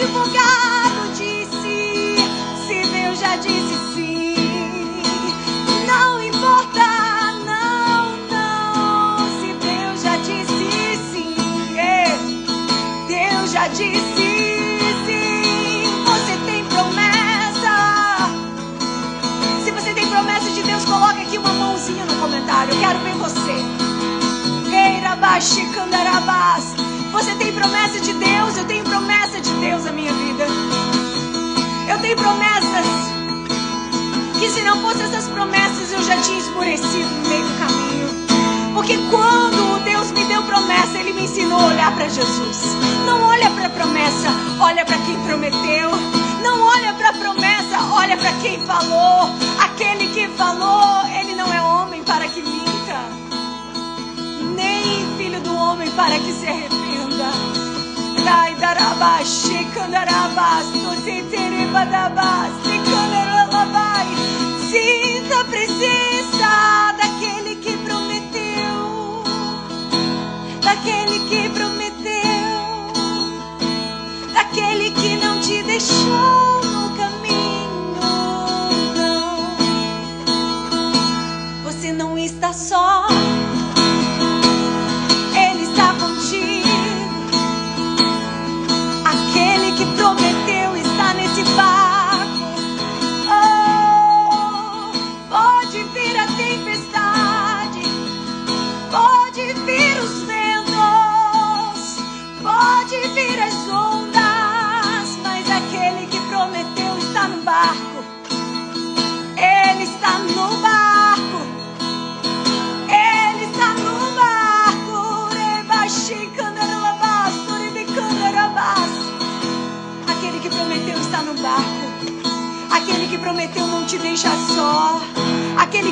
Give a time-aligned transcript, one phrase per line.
[0.00, 2.14] advogado disse,
[2.68, 5.02] se Deus já disse sim.
[5.86, 6.86] Não importa,
[7.44, 10.70] não, não, se Deus já disse
[11.12, 11.34] sim.
[13.08, 15.82] Deus já disse sim.
[16.06, 18.30] Você tem promessa.
[19.64, 22.72] Se você tem promessa de Deus, coloque aqui uma mãozinha no comentário.
[22.72, 23.64] Eu quero ver você.
[24.72, 26.77] Eirabaxicandarabás.
[27.12, 28.56] Você tem promessa de Deus?
[28.56, 30.46] Eu tenho promessa de Deus na minha vida.
[31.90, 32.86] Eu tenho promessas
[34.38, 38.08] que se não fossem essas promessas eu já tinha esmorecido no meio do caminho.
[38.74, 42.76] Porque quando Deus me deu promessa, Ele me ensinou a olhar para Jesus.
[43.04, 44.28] Não olha para a promessa,
[44.60, 45.90] olha para quem prometeu.
[46.42, 49.30] Não olha para a promessa, olha para quem falou.
[49.58, 53.00] Aquele que falou, Ele não é homem para que minta,
[54.54, 56.77] nem filho do homem para que se arrependa.
[58.28, 64.06] Rai darabá, shekandarabá, soteterebadabá, sekandaralabai.
[64.70, 66.50] Sinta a presença
[67.00, 69.24] daquele que prometeu,
[70.62, 72.50] daquele que prometeu,
[74.34, 76.57] daquele que não te deixou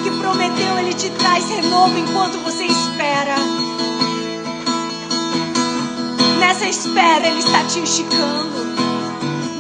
[0.06, 3.36] que prometeu, Ele te traz renovo enquanto você espera.
[6.38, 8.64] Nessa espera, Ele está te esticando.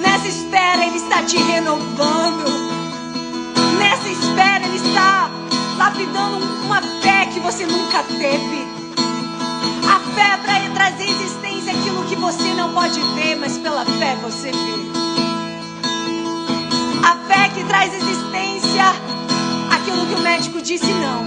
[0.00, 2.44] Nessa espera, Ele está te renovando.
[3.78, 5.30] Nessa espera, Ele está
[5.78, 8.66] lapidando uma fé que você nunca teve.
[9.88, 14.16] A fé é para trazer existência aquilo que você não pode ver, mas pela fé
[14.22, 15.05] você vê.
[17.06, 18.84] A fé que traz existência
[19.70, 21.24] aquilo que o médico disse não.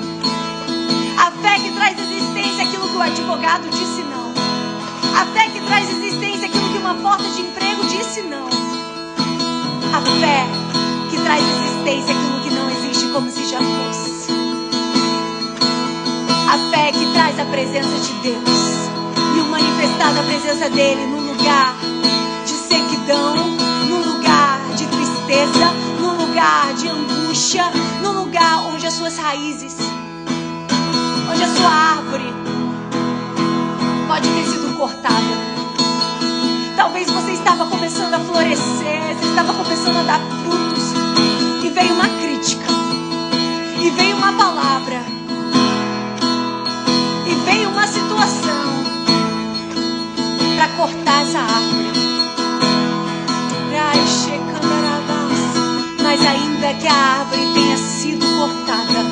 [1.18, 4.30] A fé que traz existência aquilo que o advogado disse não.
[5.18, 8.48] A fé que traz existência aquilo que uma porta de emprego disse não.
[9.94, 10.48] A fé
[11.10, 14.34] que traz existência aquilo que não existe como se já fosse.
[16.46, 18.60] A fé que traz a presença de Deus
[19.34, 21.74] e o manifestar da presença dele num lugar
[22.44, 23.69] de sequidão,
[25.30, 25.72] tristeza,
[26.02, 27.70] num lugar de angústia,
[28.02, 29.76] num lugar onde as suas raízes,
[31.31, 32.34] onde a sua árvore
[34.08, 35.38] pode ter sido cortada.
[36.76, 42.10] Talvez você estava começando a florescer, você estava começando a dar frutos e veio uma
[42.10, 42.66] crítica,
[43.80, 45.04] e veio uma palavra,
[47.28, 48.70] e veio uma situação
[50.56, 51.90] para cortar essa árvore.
[56.19, 59.06] Mas ainda que a árvore tenha sido cortada,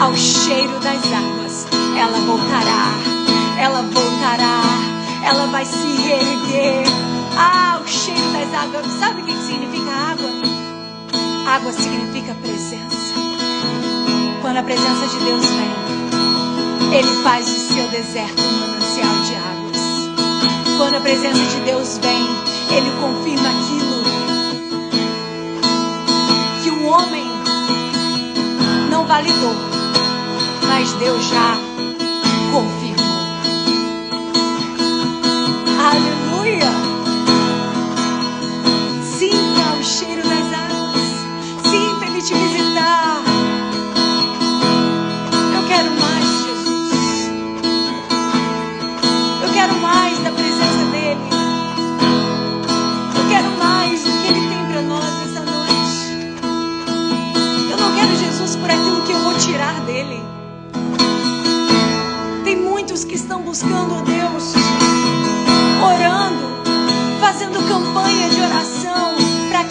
[0.00, 1.66] ao cheiro das águas,
[1.98, 2.86] ela voltará,
[3.60, 4.62] ela voltará,
[5.22, 6.86] ela vai se reerguer.
[7.36, 8.86] Ah, o cheiro das águas.
[8.98, 10.30] Sabe o que significa água?
[11.46, 13.14] Água significa presença.
[14.40, 20.78] Quando a presença de Deus vem, Ele faz do seu deserto um manancial de águas.
[20.78, 22.26] Quando a presença de Deus vem,
[22.70, 23.87] Ele confirma aquilo
[26.88, 27.26] homem
[28.90, 29.54] não validou,
[30.66, 31.67] mas Deus já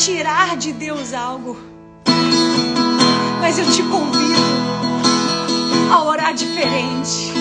[0.08, 1.58] tirar de Deus algo.
[3.42, 4.42] Mas eu te convido
[5.92, 7.34] a orar diferente.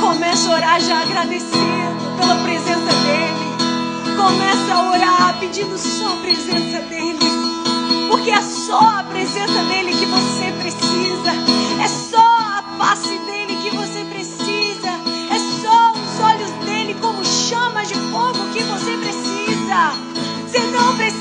[0.00, 4.16] Começa a orar já agradecendo pela presença dEle.
[4.16, 7.18] Começa a orar pedindo só a presença dEle.
[8.10, 11.30] Porque é só a presença dEle que você precisa.
[11.80, 13.41] É só a face dEle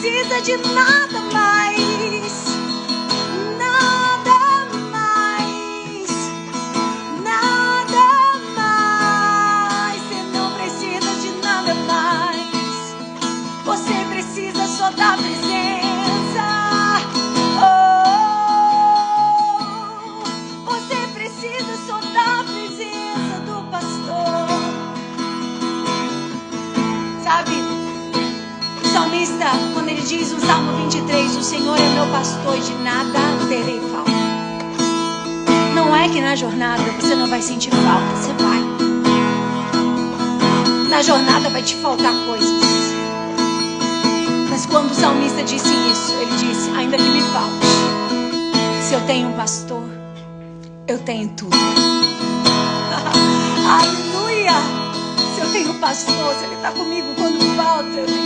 [0.01, 2.33] precisa de nada mais.
[3.59, 6.09] Nada mais.
[7.23, 8.07] Nada
[8.55, 10.01] mais.
[10.01, 12.95] Você não precisa de nada mais.
[13.63, 16.45] Você precisa só da presença.
[17.61, 19.05] Oh,
[20.65, 24.49] você precisa só da presença do pastor.
[27.23, 27.57] Sabe?
[28.91, 29.45] Salmista,
[30.17, 34.11] diz no Salmo 23, o Senhor é meu pastor e de nada terei falta.
[35.73, 38.59] Não é que na jornada você não vai sentir falta, você vai.
[40.89, 42.51] Na jornada vai te faltar coisas.
[44.49, 47.67] Mas quando o salmista disse isso, ele disse: Ainda que me falte,
[48.85, 49.85] se eu tenho um pastor,
[50.89, 51.55] eu tenho tudo.
[53.79, 54.59] Aleluia!
[55.33, 58.20] Se eu tenho um pastor, se ele está comigo quando falta, eu tenho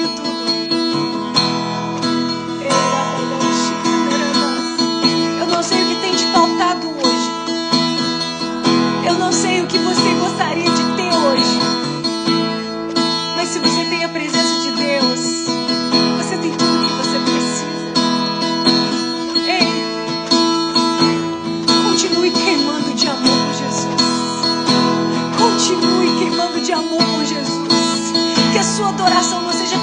[29.06, 29.78] Que adoração não seja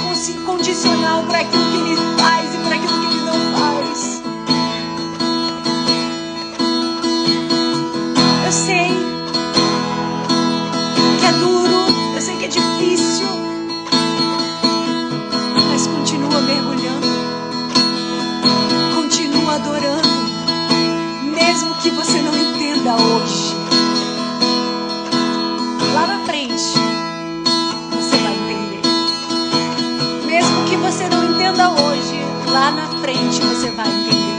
[0.45, 4.23] condicional para aquilo que Ele faz e para aquilo que Ele não faz.
[8.45, 8.89] Eu sei
[11.21, 11.85] que é duro,
[12.17, 13.29] eu sei que é difícil,
[15.71, 17.07] mas continua mergulhando,
[18.97, 20.03] continua adorando,
[21.91, 22.21] você
[32.63, 34.39] lá na frente você vai entender.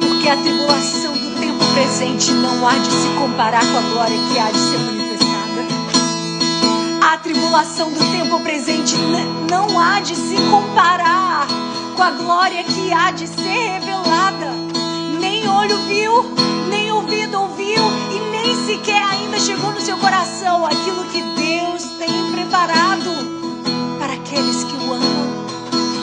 [0.00, 4.36] Porque a tribulação do tempo presente não há de se comparar com a glória que
[4.36, 5.62] há de ser manifestada.
[7.08, 8.96] A tribulação do tempo presente
[9.48, 11.46] não há de se comparar
[11.96, 14.50] com a glória que há de ser revelada.
[15.20, 16.34] Nem olho viu,
[16.68, 22.32] nem ouvido ouviu, e nem sequer ainda chegou no seu coração aquilo que Deus tem
[22.32, 23.39] preparado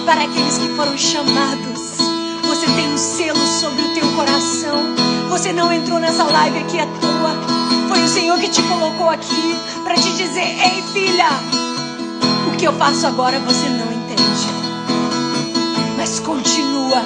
[0.07, 1.97] para aqueles que foram chamados.
[2.47, 4.95] Você tem um selo sobre o teu coração.
[5.29, 7.87] Você não entrou nessa live aqui à toa.
[7.87, 11.29] Foi o Senhor que te colocou aqui para te dizer: Ei, filha,
[12.51, 13.87] o que eu faço agora você não
[16.07, 17.03] mas continua,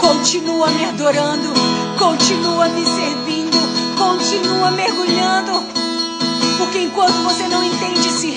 [0.00, 1.52] continua me adorando,
[1.98, 3.58] continua me servindo,
[3.98, 5.62] continua mergulhando.
[6.56, 8.30] Porque enquanto você não entende se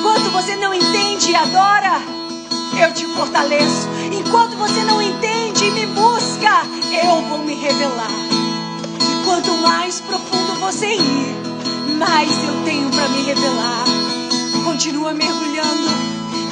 [0.00, 2.00] Enquanto você não entende e adora,
[2.82, 3.86] eu te fortaleço.
[4.10, 6.62] Enquanto você não entende e me busca,
[7.04, 8.10] eu vou me revelar.
[8.98, 11.36] E quanto mais profundo você ir,
[11.98, 13.84] mais eu tenho para me revelar.
[14.64, 15.90] Continua mergulhando.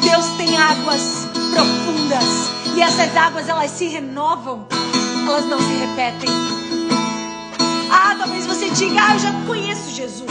[0.02, 4.67] Deus tem águas profundas e essas águas elas se renovam,
[5.26, 6.28] elas não se repetem.
[7.90, 10.28] Ah, talvez você diga, ah, eu já conheço Jesus.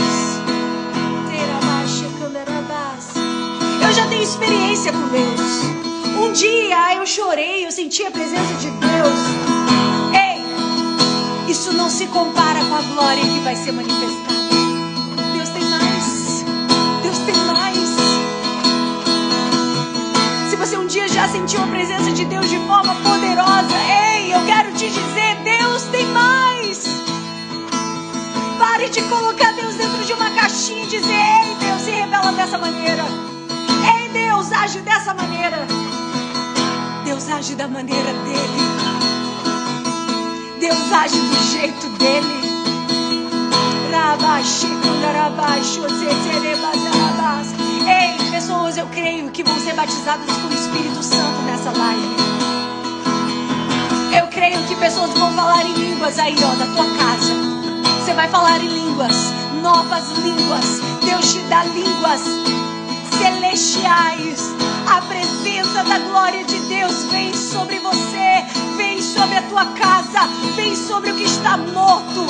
[3.82, 6.26] Eu já tenho experiência com Deus.
[6.26, 9.20] Um dia eu chorei, eu senti a presença de Deus.
[10.14, 14.38] Ei, isso não se compara com a glória que vai ser manifestada.
[20.68, 23.74] você um dia já sentiu a presença de Deus de forma poderosa,
[24.18, 26.84] ei, eu quero te dizer: Deus tem mais.
[28.60, 32.58] Pare de colocar Deus dentro de uma caixinha e dizer: Ei, Deus, se revela dessa
[32.58, 33.37] maneira.
[34.14, 35.68] Deus, age dessa maneira.
[37.04, 38.60] Deus age da maneira dele.
[40.60, 42.48] Deus age do jeito dele.
[47.88, 52.16] Ei, pessoas, eu creio que vão ser batizadas com o Espírito Santo nessa live.
[54.18, 57.34] Eu creio que pessoas vão falar em línguas aí, ó, da tua casa.
[58.04, 59.16] Você vai falar em línguas,
[59.62, 60.82] novas línguas.
[61.04, 62.22] Deus te dá línguas
[63.18, 64.56] celestiais.
[64.88, 68.46] A presença da glória de Deus vem sobre você,
[68.78, 72.26] vem sobre a tua casa, vem sobre o que está morto.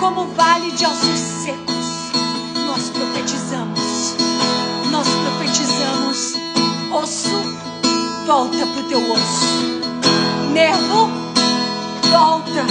[0.00, 1.72] Como vale de ossos secos
[2.72, 4.16] nós profetizamos.
[4.90, 6.34] Nós profetizamos.
[6.90, 7.36] Osso,
[8.26, 9.46] volta pro teu osso.
[10.52, 11.10] Nervo,
[12.10, 12.64] volta.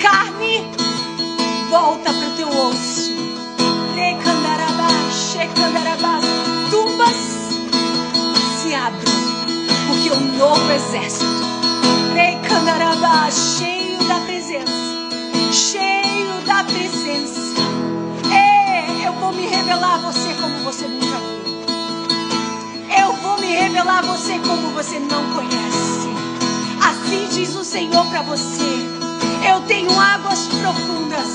[0.00, 0.70] Carne,
[1.68, 2.95] volta pro teu osso.
[5.36, 6.20] Recandarabá, checandarabá.
[6.70, 7.16] Tumbas
[8.62, 9.14] se abrem.
[9.86, 11.26] Porque o novo exército.
[12.14, 14.72] Recandarabá, cheio da presença.
[15.52, 17.46] Cheio da presença
[19.26, 21.66] vou me revelar a você como você nunca viu.
[22.96, 26.08] Eu vou me revelar a você como você não conhece.
[26.80, 28.86] Assim diz o Senhor para você.
[29.50, 31.26] Eu tenho águas profundas.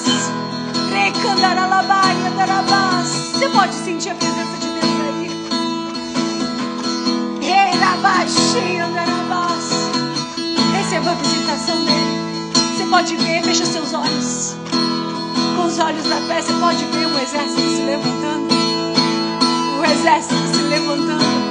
[3.34, 5.30] Você pode sentir a presença de Deus aí.
[10.78, 12.54] Receba a visitação dele.
[12.76, 14.56] Você pode ver, fecha seus olhos
[15.62, 18.54] com os olhos da fé, você pode ver um exército se levantando.
[19.80, 21.51] O exército se levantando.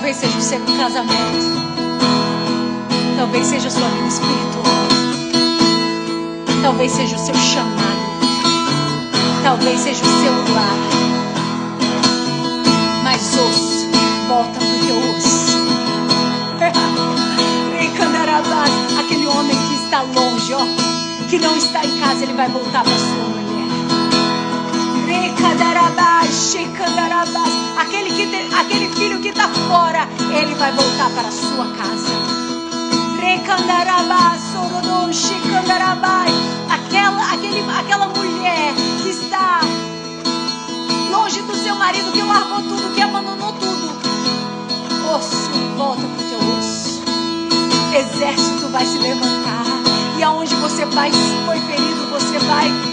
[0.00, 1.44] Talvez seja o seu casamento.
[3.18, 4.64] Talvez seja a sua vida espiritual.
[6.62, 8.00] Talvez seja o seu chamado.
[9.42, 10.78] Talvez seja o seu lar
[13.04, 13.90] mais osso,
[14.26, 15.58] volta pro teu osso.
[19.00, 20.64] Aquele homem que está longe, ó,
[21.28, 23.29] que não está em casa, ele vai voltar para sua.
[27.78, 32.12] Aquele, que aquele filho que está fora, ele vai voltar para a sua casa.
[36.70, 39.60] Aquela, aquele, aquela mulher que está
[41.10, 43.90] longe do seu marido que largou tudo, que abandonou tudo.
[45.14, 47.02] Osso, volta pro teu osso.
[47.96, 49.64] Exército vai se levantar.
[50.18, 52.89] E aonde você vai, se foi ferido, você vai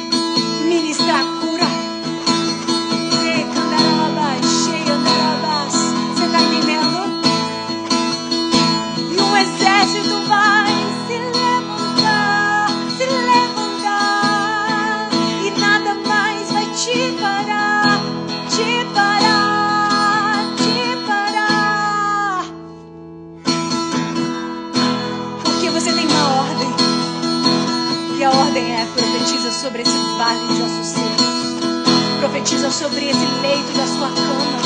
[32.71, 34.57] sobre esse leito da sua cama.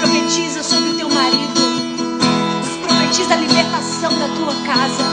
[0.00, 1.60] Profetiza sobre o teu marido.
[2.82, 5.04] Profetiza a libertação da tua casa.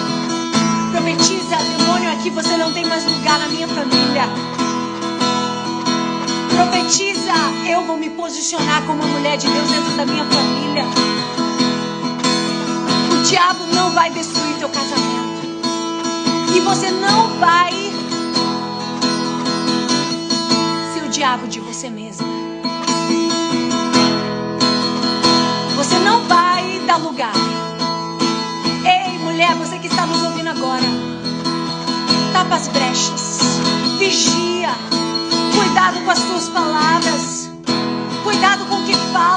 [0.91, 4.27] Profetiza, demônio, aqui você não tem mais lugar na minha família.
[6.49, 7.33] Profetiza,
[7.69, 10.85] eu vou me posicionar como uma mulher de Deus dentro da minha família.
[13.13, 15.61] O diabo não vai destruir teu casamento.
[16.55, 17.86] E você não vai
[21.17, 22.27] diabo de você mesma.
[25.75, 27.33] Você não vai dar lugar.
[28.85, 30.85] Ei, mulher, você que está nos ouvindo agora.
[32.33, 33.39] Tapa as brechas.
[33.97, 34.69] Vigia.
[35.55, 37.49] Cuidado com as suas palavras.
[38.23, 39.36] Cuidado com o que fala.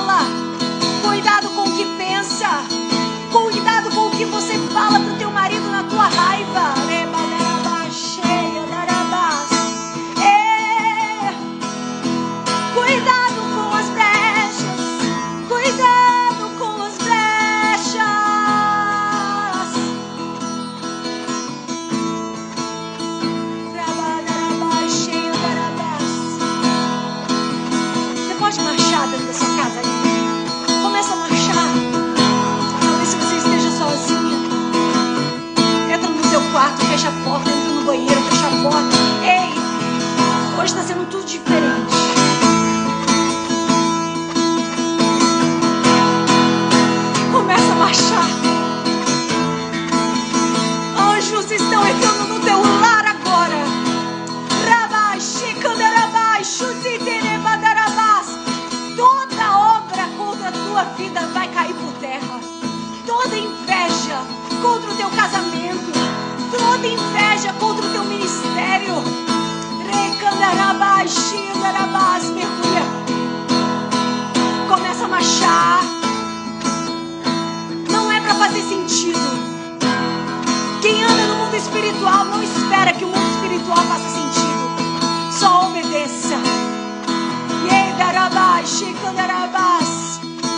[82.01, 85.31] Espiritual não espera que o mundo espiritual faça sentido.
[85.31, 86.37] Só obedeça.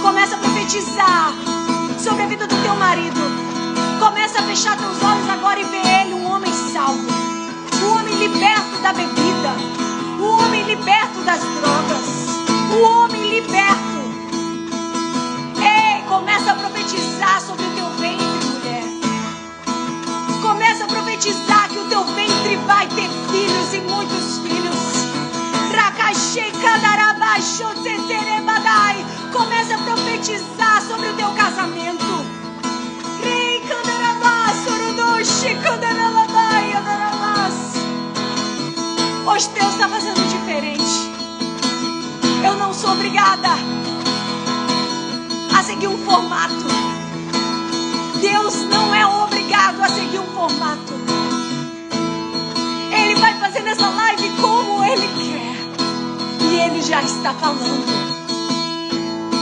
[0.02, 1.32] Começa a profetizar
[1.98, 3.20] sobre a vida do teu marido.
[3.98, 7.06] Começa a fechar teus olhos agora e ver ele um homem salvo.
[7.82, 9.52] Um homem liberto da bebida.
[10.20, 12.28] Um homem liberto das drogas.
[12.72, 14.02] Um homem liberto.
[15.60, 18.21] Ei, começa a profetizar sobre o teu ventre,
[22.66, 24.52] vai ter filhos e muitos filhos.
[29.32, 32.02] Começa a profetizar sobre o teu casamento.
[39.24, 41.10] Hoje Deus está fazendo diferente.
[42.44, 43.48] Eu não sou obrigada
[45.56, 46.66] a seguir um formato.
[48.20, 51.11] Deus não é obrigado a seguir um formato.
[53.42, 56.46] Fazer nessa live como Ele quer.
[56.46, 57.92] E Ele já está falando.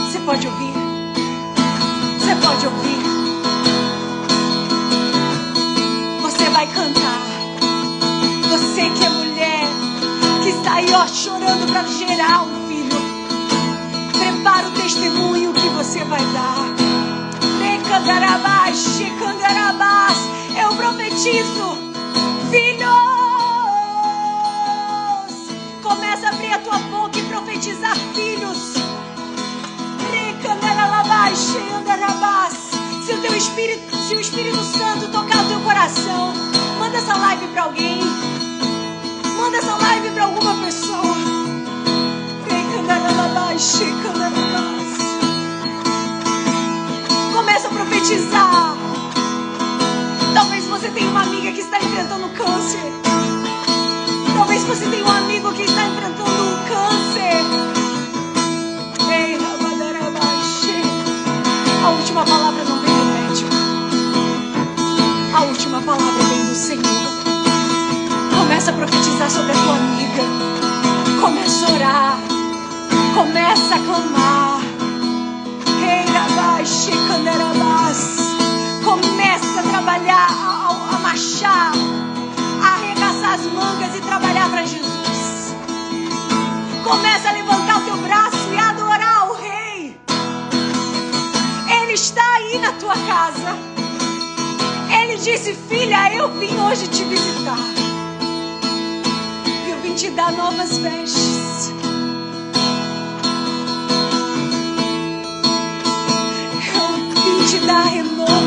[0.07, 0.73] Você pode ouvir?
[2.17, 2.99] Você pode ouvir?
[6.23, 7.21] Você vai cantar.
[8.49, 9.67] Você que é mulher,
[10.41, 12.97] que está aí ó, chorando para gerar um filho.
[14.17, 16.65] Prepara o testemunho que você vai dar.
[17.61, 20.17] Recandarabás, Shekandarabás.
[20.59, 21.77] Eu profetizo,
[22.49, 23.10] filhos.
[28.13, 28.73] Filhos.
[33.05, 36.33] Se o teu espírito, se o Espírito Santo tocar o teu coração,
[36.79, 37.99] manda essa live para alguém.
[39.37, 41.15] Manda essa live para alguma pessoa.
[47.33, 48.75] Começa a profetizar.
[50.33, 53.10] Talvez você tenha uma amiga que está enfrentando câncer.
[54.61, 57.41] Talvez você tenha um amigo que está enfrentando um câncer.
[61.83, 63.49] A última palavra não vem do médico.
[65.33, 66.83] A última palavra vem do Senhor.
[68.37, 70.23] Começa a profetizar sobre a tua amiga.
[71.19, 72.19] Começa a orar.
[73.15, 74.20] Começa a clamar.
[95.21, 97.57] disse: Filha, eu vim hoje te visitar.
[99.69, 101.71] Eu vim te dar novas vestes.
[106.73, 108.40] Eu vim te dar renovo.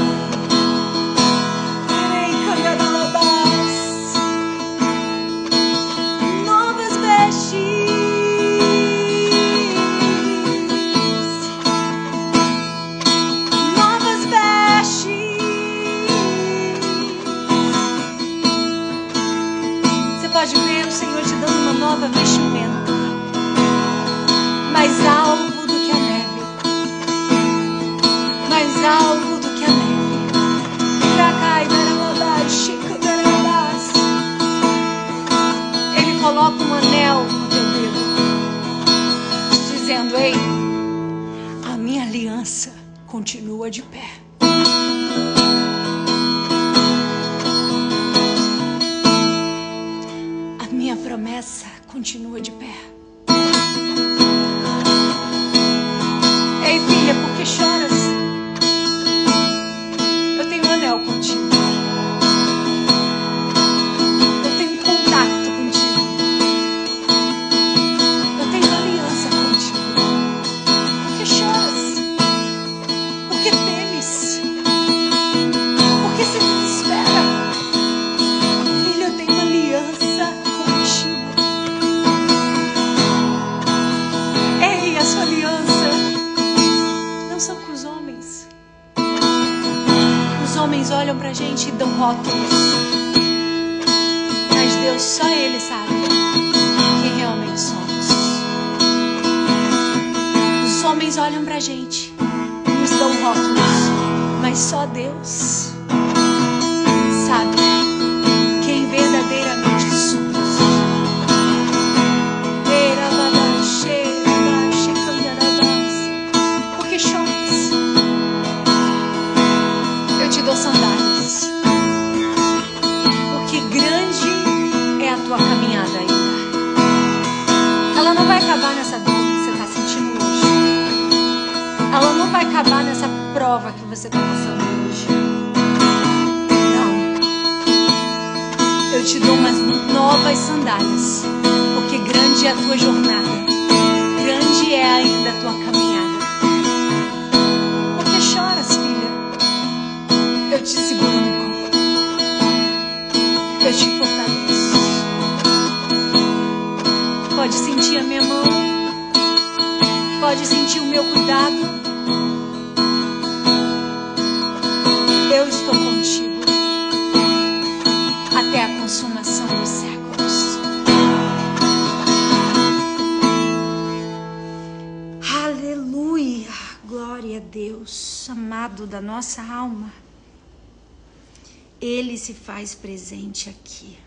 [181.85, 183.99] Ele se faz presente aqui.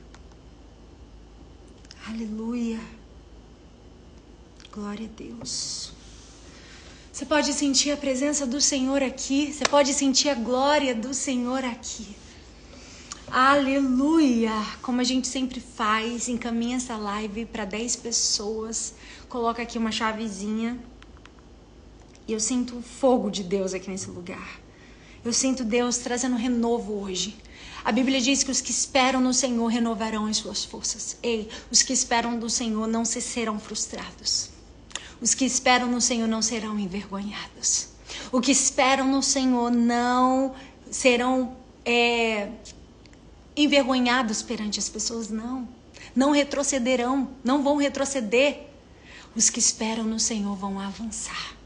[2.08, 2.80] Aleluia!
[4.72, 5.92] Glória a Deus.
[7.14, 11.64] Você pode sentir a presença do Senhor aqui, você pode sentir a glória do Senhor
[11.64, 12.16] aqui.
[13.30, 14.54] Aleluia!
[14.82, 18.96] Como a gente sempre faz, encaminha essa live para 10 pessoas,
[19.30, 20.80] coloca aqui uma chavezinha.
[22.28, 24.66] E eu sinto o fogo de Deus aqui nesse lugar.
[25.24, 27.36] Eu sinto Deus trazendo renovo hoje.
[27.84, 31.18] A Bíblia diz que os que esperam no Senhor renovarão as suas forças.
[31.24, 34.50] Ei, os que esperam do Senhor não se serão frustrados.
[35.22, 37.90] Os que esperam no Senhor não serão envergonhados.
[38.32, 40.54] Os que esperam no Senhor não
[40.92, 42.50] serão é,
[43.56, 45.68] envergonhados perante as pessoas, não.
[46.16, 48.68] Não retrocederão, não vão retroceder.
[49.36, 51.57] Os que esperam no Senhor vão avançar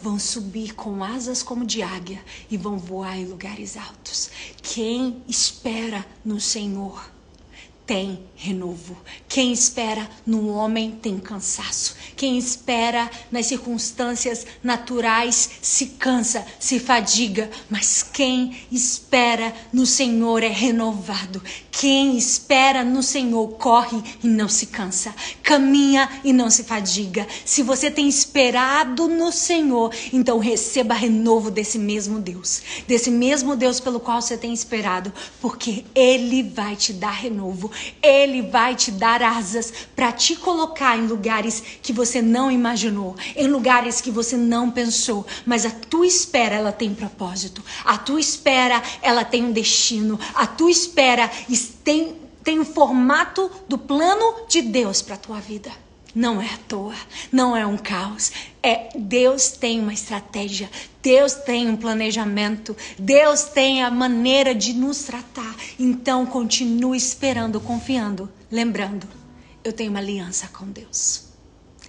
[0.00, 4.30] vão subir com asas como de águia e vão voar em lugares altos.
[4.62, 7.17] Quem espera no Senhor
[7.88, 8.98] tem renovo.
[9.26, 11.96] Quem espera no homem tem cansaço.
[12.14, 20.48] Quem espera nas circunstâncias naturais se cansa, se fadiga, mas quem espera no Senhor é
[20.48, 21.42] renovado.
[21.70, 27.24] Quem espera no Senhor corre e não se cansa, caminha e não se fadiga.
[27.44, 33.78] Se você tem esperado no Senhor, então receba renovo desse mesmo Deus, desse mesmo Deus
[33.78, 37.70] pelo qual você tem esperado, porque Ele vai te dar renovo,
[38.02, 43.46] Ele vai te dar asas para te colocar em lugares que você não imaginou, em
[43.46, 48.82] lugares que você não pensou, mas a tua espera ela tem propósito, a tua espera
[49.02, 51.30] ela tem um destino, a tua espera
[51.84, 55.87] tem, tem o formato do plano de Deus para tua vida.
[56.14, 56.94] Não é à toa,
[57.30, 58.32] não é um caos.
[58.62, 60.70] É Deus tem uma estratégia,
[61.02, 65.54] Deus tem um planejamento, Deus tem a maneira de nos tratar.
[65.78, 69.06] Então continue esperando, confiando, lembrando,
[69.62, 71.28] eu tenho uma aliança com Deus.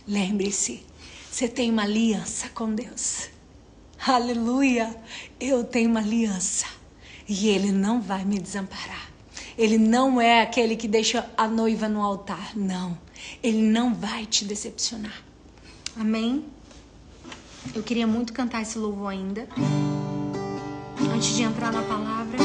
[0.08, 0.86] Lembre-se,
[1.32, 3.30] você tem uma aliança com Deus.
[4.06, 4.96] Aleluia!
[5.40, 6.66] Eu tenho uma aliança
[7.28, 9.10] e Ele não vai me desamparar.
[9.58, 12.98] Ele não é aquele que deixa a noiva no altar, não.
[13.42, 15.24] Ele não vai te decepcionar.
[15.98, 16.46] Amém?
[17.74, 19.48] Eu queria muito cantar esse louvor ainda.
[21.14, 22.38] Antes de entrar na palavra.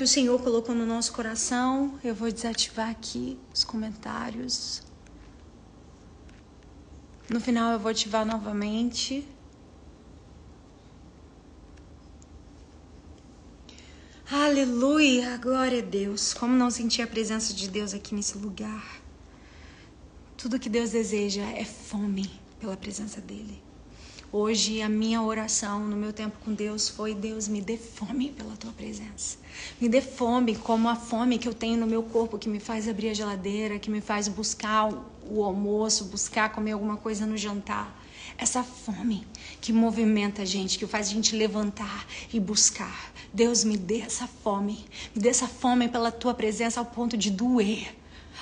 [0.00, 4.82] Que o Senhor colocou no nosso coração, eu vou desativar aqui os comentários.
[7.28, 9.28] No final, eu vou ativar novamente.
[14.32, 16.32] Aleluia, glória a Deus.
[16.32, 19.02] Como não sentir a presença de Deus aqui nesse lugar?
[20.34, 23.62] Tudo que Deus deseja é fome pela presença dEle.
[24.32, 28.56] Hoje a minha oração no meu tempo com Deus foi: Deus, me dê fome pela
[28.56, 29.36] tua presença.
[29.80, 32.88] Me dê fome como a fome que eu tenho no meu corpo, que me faz
[32.88, 34.88] abrir a geladeira, que me faz buscar
[35.28, 38.00] o almoço, buscar comer alguma coisa no jantar.
[38.38, 39.26] Essa fome
[39.60, 43.12] que movimenta a gente, que faz a gente levantar e buscar.
[43.34, 44.84] Deus, me dê essa fome.
[45.12, 47.96] Me dê essa fome pela tua presença ao ponto de doer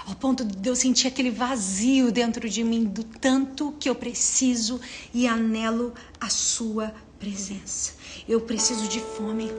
[0.09, 4.81] ao ponto de eu sentir aquele vazio dentro de mim do tanto que eu preciso
[5.13, 7.93] e anelo a sua presença.
[8.27, 9.53] Eu preciso de fome.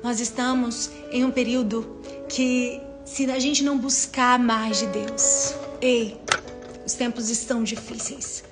[0.00, 6.16] Nós estamos em um período que se a gente não buscar mais de Deus, ei,
[6.86, 8.44] os tempos estão difíceis.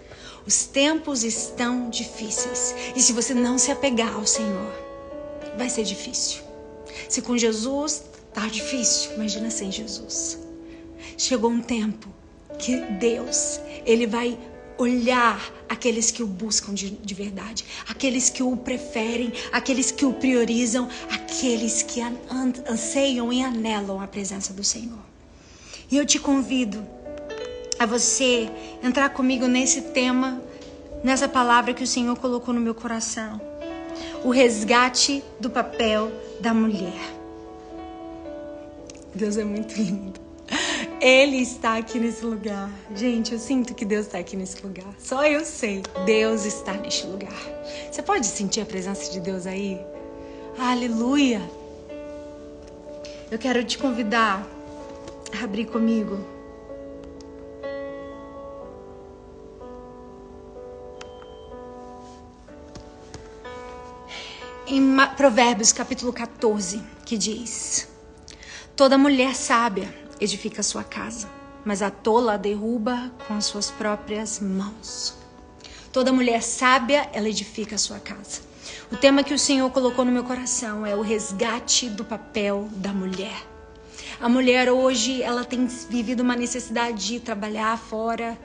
[0.44, 2.74] Os tempos estão difíceis.
[2.96, 4.72] E se você não se apegar ao Senhor,
[5.56, 6.42] vai ser difícil.
[7.08, 8.02] Se com Jesus
[8.34, 10.47] tá difícil, imagina sem Jesus
[11.16, 12.08] chegou um tempo
[12.58, 14.38] que Deus, ele vai
[14.78, 20.12] olhar aqueles que o buscam de, de, verdade, aqueles que o preferem, aqueles que o
[20.12, 25.00] priorizam, aqueles que an, an, anseiam e anelam a presença do Senhor.
[25.90, 26.86] E eu te convido
[27.78, 28.48] a você
[28.82, 30.40] entrar comigo nesse tema,
[31.02, 33.40] nessa palavra que o Senhor colocou no meu coração:
[34.24, 37.14] o resgate do papel da mulher.
[39.14, 40.27] Deus é muito lindo.
[41.00, 42.68] Ele está aqui nesse lugar.
[42.92, 44.92] Gente, eu sinto que Deus está aqui nesse lugar.
[44.98, 45.82] Só eu sei.
[46.04, 47.32] Deus está neste lugar.
[47.90, 49.80] Você pode sentir a presença de Deus aí?
[50.58, 51.40] Aleluia!
[53.30, 54.44] Eu quero te convidar
[55.38, 56.18] a abrir comigo.
[64.66, 67.86] Em Provérbios capítulo 14, que diz:
[68.74, 71.28] Toda mulher sábia edifica sua casa,
[71.64, 75.14] mas a tola a derruba com as suas próprias mãos.
[75.92, 78.40] Toda mulher sábia, ela edifica sua casa.
[78.92, 82.92] O tema que o Senhor colocou no meu coração é o resgate do papel da
[82.92, 83.46] mulher.
[84.20, 88.36] A mulher hoje, ela tem vivido uma necessidade de trabalhar fora,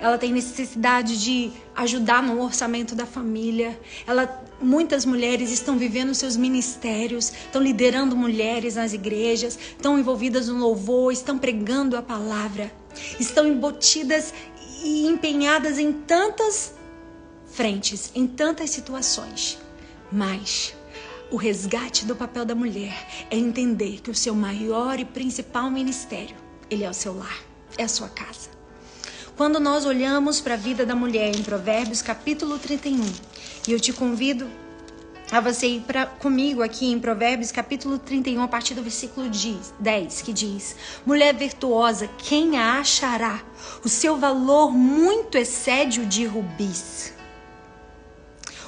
[0.00, 3.78] ela tem necessidade de ajudar no orçamento da família.
[4.06, 10.58] Ela, muitas mulheres estão vivendo seus ministérios, estão liderando mulheres nas igrejas, estão envolvidas no
[10.58, 12.72] louvor, estão pregando a palavra,
[13.18, 14.34] estão embotidas
[14.82, 16.74] e empenhadas em tantas
[17.46, 19.58] frentes, em tantas situações.
[20.10, 20.74] Mas
[21.30, 26.36] o resgate do papel da mulher é entender que o seu maior e principal ministério,
[26.70, 27.42] ele é o seu lar,
[27.78, 28.53] é a sua casa.
[29.36, 33.04] Quando nós olhamos para a vida da mulher em Provérbios capítulo 31,
[33.66, 34.48] e eu te convido
[35.32, 39.28] a você ir pra, comigo aqui em Provérbios capítulo 31, a partir do versículo
[39.80, 43.42] 10, que diz: Mulher virtuosa, quem a achará?
[43.84, 47.12] O seu valor muito excede o de rubis.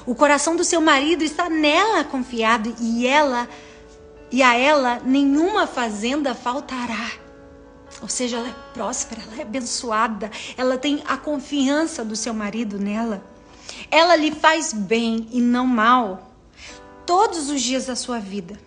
[0.05, 3.47] O coração do seu marido está nela confiado e ela
[4.29, 7.26] e a ela nenhuma fazenda faltará.
[8.01, 12.77] Ou seja, ela é próspera, ela é abençoada, ela tem a confiança do seu marido
[12.77, 13.23] nela.
[13.89, 16.31] Ela lhe faz bem e não mal
[17.05, 18.59] todos os dias da sua vida.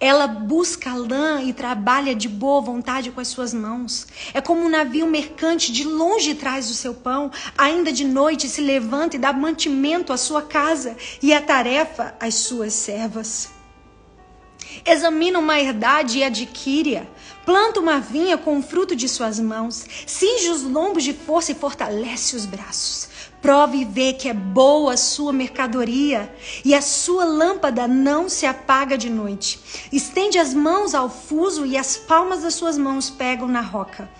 [0.00, 4.06] Ela busca lã e trabalha de boa vontade com as suas mãos.
[4.32, 8.60] É como um navio mercante de longe traz o seu pão, ainda de noite se
[8.60, 13.57] levanta e dá mantimento à sua casa e a tarefa às suas servas.
[14.84, 17.06] Examina uma herdade e adquire-a.
[17.44, 19.86] Planta uma vinha com o fruto de suas mãos.
[20.06, 23.08] Cinge os lombos de força e fortalece os braços.
[23.40, 26.32] Prove e vê que é boa a sua mercadoria
[26.64, 29.60] e a sua lâmpada não se apaga de noite.
[29.92, 34.10] Estende as mãos ao fuso e as palmas das suas mãos pegam na roca.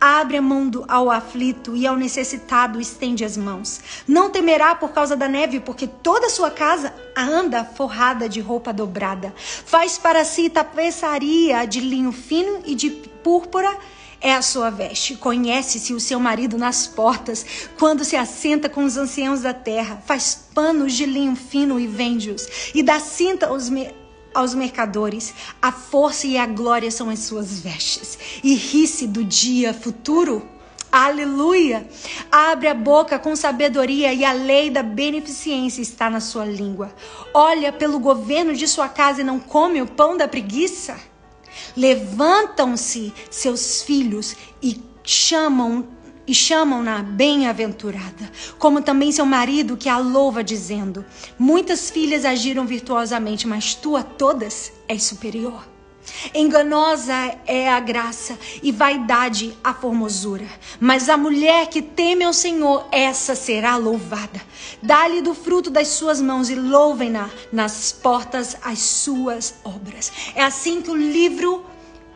[0.00, 3.80] Abre a mão ao aflito e ao necessitado estende as mãos.
[4.06, 8.72] Não temerá por causa da neve, porque toda a sua casa anda forrada de roupa
[8.72, 9.34] dobrada.
[9.36, 13.74] Faz para si tapeçaria de linho fino e de púrpura
[14.20, 15.16] é a sua veste.
[15.16, 17.44] Conhece-se o seu marido nas portas,
[17.78, 20.02] quando se assenta com os anciãos da terra.
[20.06, 23.90] Faz panos de linho fino e vende-os, e dá cinta aos, me
[24.34, 25.34] aos mercadores.
[25.60, 28.18] A força e a glória são as suas vestes.
[28.44, 30.46] E ri-se do dia futuro.
[30.92, 31.86] Aleluia!
[32.30, 36.94] Abre a boca com sabedoria e a lei da beneficência está na sua língua.
[37.34, 40.96] Olha pelo governo de sua casa e não come o pão da preguiça.
[41.76, 45.88] Levantam-se seus filhos e chamam
[46.26, 51.04] e chamam-na bem-aventurada, como também seu marido que a louva dizendo:
[51.38, 55.75] Muitas filhas agiram virtuosamente, mas tu a todas és superior.
[56.34, 57.14] Enganosa
[57.46, 60.46] é a graça e vaidade a formosura.
[60.78, 64.40] Mas a mulher que teme ao Senhor, essa será louvada.
[64.82, 70.12] Dá-lhe do fruto das suas mãos e louvem-na nas portas as suas obras.
[70.34, 71.64] É assim que o livro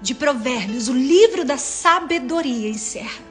[0.00, 3.22] de Provérbios, o livro da sabedoria, encerra,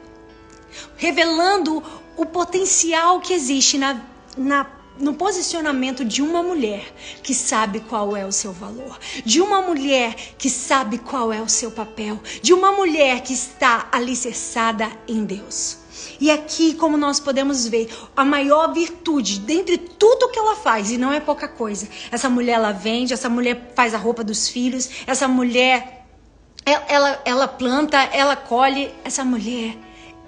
[0.98, 1.84] revelando
[2.16, 4.00] o potencial que existe na,
[4.38, 6.94] na no posicionamento de uma mulher
[7.24, 11.50] que sabe qual é o seu valor, de uma mulher que sabe qual é o
[11.50, 15.78] seu papel, de uma mulher que está alicerçada em Deus.
[16.20, 20.98] E aqui, como nós podemos ver, a maior virtude dentre tudo que ela faz, e
[20.98, 21.88] não é pouca coisa.
[22.12, 26.00] Essa mulher ela vende, essa mulher faz a roupa dos filhos, essa mulher
[26.88, 29.76] ela, ela, planta, ela colhe, essa mulher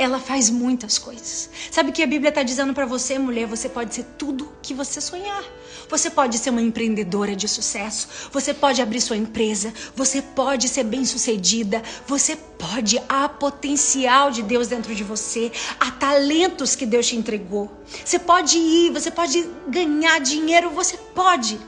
[0.02, 1.50] ela faz muitas coisas.
[1.70, 3.46] Sabe o que a Bíblia está dizendo para você, mulher?
[3.46, 5.44] Você pode ser tudo que você sonhar.
[5.90, 8.08] Você pode ser uma empreendedora de sucesso.
[8.32, 9.72] Você pode abrir sua empresa.
[9.96, 11.84] Você pode ser bem-sucedida.
[12.08, 13.00] Você pode.
[13.08, 15.52] Há potencial de Deus dentro de você.
[15.80, 17.72] Há talentos que Deus te entregou.
[18.04, 18.92] Você pode ir.
[18.92, 20.72] Você pode ganhar dinheiro.
[20.72, 21.60] Você pode.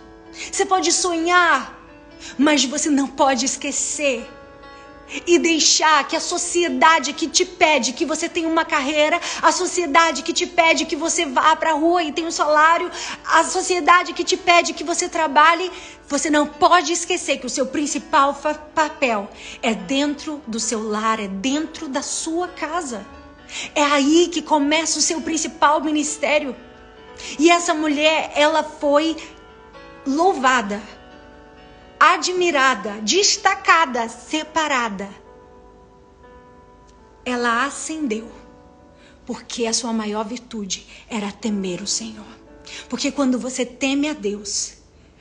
[0.52, 1.80] Você pode sonhar.
[2.38, 4.28] Mas você não pode esquecer
[5.28, 10.24] e deixar que a sociedade que te pede que você tenha uma carreira, a sociedade
[10.24, 12.90] que te pede que você vá para a rua e tenha um salário,
[13.26, 15.72] a sociedade que te pede que você trabalhe,
[16.08, 18.38] você não pode esquecer que o seu principal
[18.76, 19.30] papel
[19.62, 23.06] é dentro do seu lar, é dentro da sua casa.
[23.76, 26.56] É aí que começa o seu principal ministério.
[27.38, 29.16] E essa mulher, ela foi
[30.06, 30.82] louvada
[32.12, 35.10] admirada, destacada, separada.
[37.24, 38.30] Ela ascendeu,
[39.26, 42.26] porque a sua maior virtude era temer o Senhor.
[42.90, 44.74] Porque quando você teme a Deus,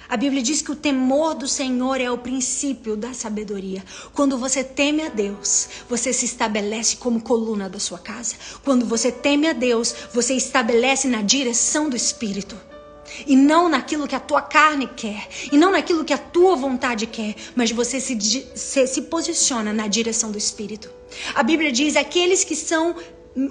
[0.08, 3.84] a Bíblia diz que o temor do Senhor é o princípio da sabedoria.
[4.12, 8.34] Quando você teme a Deus, você se estabelece como coluna da sua casa.
[8.64, 12.71] Quando você teme a Deus, você estabelece na direção do Espírito
[13.26, 17.06] e não naquilo que a tua carne quer, e não naquilo que a tua vontade
[17.06, 18.18] quer, mas você se,
[18.54, 20.90] se, se posiciona na direção do Espírito.
[21.34, 22.96] A Bíblia diz: aqueles que são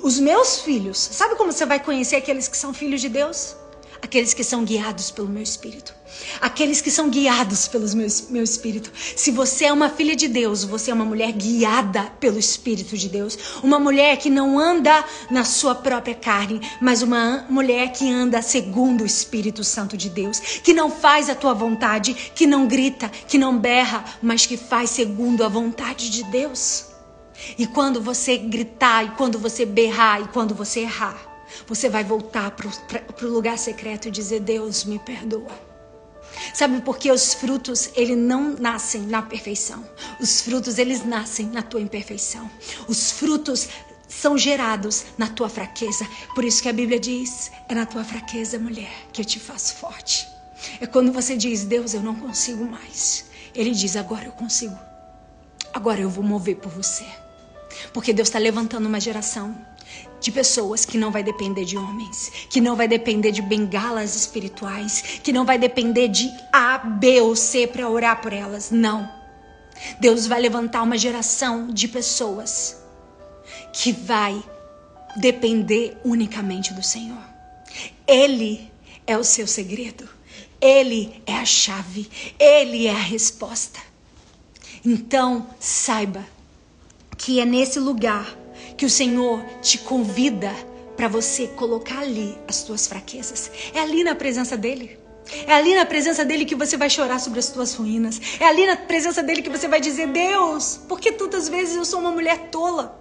[0.04, 3.56] os meus filhos, sabe como você vai conhecer aqueles que são filhos de Deus?
[4.02, 5.94] Aqueles que são guiados pelo meu espírito.
[6.40, 8.92] Aqueles que são guiados pelo meu, espírito.
[9.16, 13.08] Se você é uma filha de Deus, você é uma mulher guiada pelo espírito de
[13.08, 13.38] Deus.
[13.64, 19.02] Uma mulher que não anda na sua própria carne, mas uma mulher que anda segundo
[19.02, 20.40] o Espírito Santo de Deus.
[20.40, 24.90] Que não faz a tua vontade, que não grita, que não berra, mas que faz
[24.90, 26.88] segundo a vontade de Deus.
[27.58, 31.31] E quando você gritar, e quando você berrar, e quando você errar,
[31.68, 35.72] você vai voltar para o lugar secreto e dizer: Deus, me perdoa.
[36.54, 39.84] Sabe por que os frutos, eles não nascem na perfeição.
[40.20, 42.50] Os frutos, eles nascem na tua imperfeição.
[42.88, 43.68] Os frutos
[44.08, 46.08] são gerados na tua fraqueza.
[46.36, 49.76] Por isso que a Bíblia diz: é na tua fraqueza, mulher, que eu te faço
[49.76, 50.28] forte.
[50.80, 53.26] É quando você diz: Deus, eu não consigo mais.
[53.54, 54.78] Ele diz: agora eu consigo.
[55.74, 57.06] Agora eu vou mover por você.
[57.94, 59.56] Porque Deus está levantando uma geração
[60.22, 65.20] de pessoas que não vai depender de homens, que não vai depender de bengalas espirituais,
[65.24, 68.70] que não vai depender de A, B ou C para orar por elas.
[68.70, 69.12] Não.
[70.00, 72.78] Deus vai levantar uma geração de pessoas
[73.74, 74.42] que vai
[75.18, 77.24] depender unicamente do Senhor.
[78.08, 78.72] Ele
[79.08, 80.08] é o seu segredo.
[80.60, 82.08] Ele é a chave.
[82.40, 83.80] Ele é a resposta.
[84.86, 86.24] Então, saiba
[87.18, 88.38] que é nesse lugar
[88.82, 90.52] que o Senhor te convida
[90.98, 93.52] para você colocar ali as tuas fraquezas.
[93.76, 94.98] É ali na presença dele.
[95.46, 98.20] É ali na presença dele que você vai chorar sobre as tuas ruínas.
[98.40, 101.86] É ali na presença dele que você vai dizer: Deus, por que tantas vezes eu
[101.86, 103.00] sou uma mulher tola?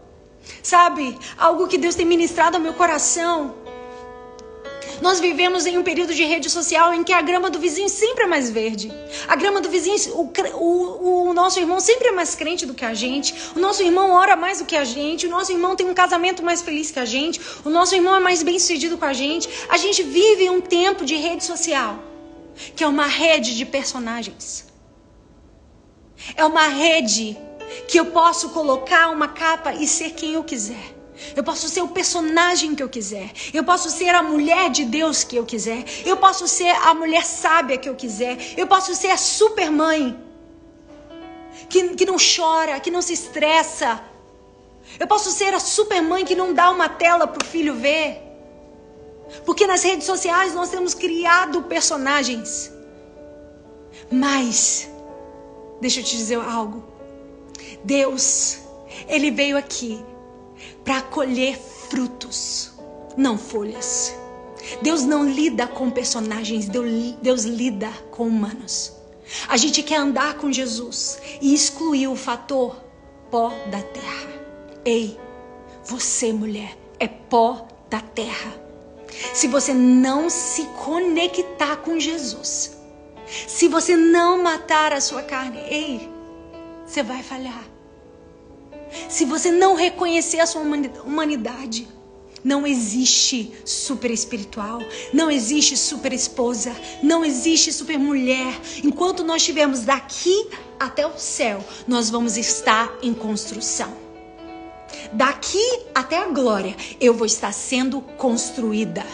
[0.62, 1.16] Sabe?
[1.38, 3.54] Algo que Deus tem ministrado ao meu coração.
[5.01, 8.24] Nós vivemos em um período de rede social em que a grama do vizinho sempre
[8.24, 8.92] é mais verde.
[9.26, 12.84] A grama do vizinho, o, o, o nosso irmão sempre é mais crente do que
[12.84, 13.34] a gente.
[13.57, 15.26] O nosso irmão ora mais do que a gente.
[15.26, 17.40] O nosso irmão tem um casamento mais feliz que a gente.
[17.64, 19.48] O nosso irmão é mais bem sucedido com a gente.
[19.68, 22.11] A gente vive um tempo de rede social
[22.76, 24.66] que é uma rede de personagens.
[26.36, 27.36] É uma rede
[27.88, 30.99] que eu posso colocar uma capa e ser quem eu quiser.
[31.36, 33.30] Eu posso ser o personagem que eu quiser.
[33.52, 35.84] Eu posso ser a mulher de Deus que eu quiser.
[36.04, 38.38] Eu posso ser a mulher sábia que eu quiser.
[38.56, 40.18] Eu posso ser a super mãe
[41.68, 44.02] que, que não chora, que não se estressa.
[44.98, 48.20] Eu posso ser a super mãe que não dá uma tela para o filho ver.
[49.44, 52.72] Porque nas redes sociais nós temos criado personagens.
[54.10, 54.88] Mas,
[55.80, 56.82] deixa eu te dizer algo.
[57.84, 58.58] Deus,
[59.08, 60.04] Ele veio aqui
[60.84, 62.72] para colher frutos,
[63.16, 64.14] não folhas.
[64.82, 68.92] Deus não lida com personagens, Deus, lida com humanos.
[69.48, 72.76] A gente quer andar com Jesus e excluir o fator
[73.30, 74.28] pó da terra.
[74.84, 75.18] Ei,
[75.84, 78.52] você, mulher, é pó da terra.
[79.34, 82.76] Se você não se conectar com Jesus,
[83.46, 86.08] se você não matar a sua carne, ei,
[86.86, 87.69] você vai falhar.
[89.09, 91.88] Se você não reconhecer a sua humanidade,
[92.43, 94.80] não existe super espiritual,
[95.12, 98.59] não existe super esposa, não existe super mulher.
[98.82, 103.93] Enquanto nós estivermos daqui até o céu, nós vamos estar em construção.
[105.12, 105.62] Daqui
[105.95, 109.05] até a glória, eu vou estar sendo construída.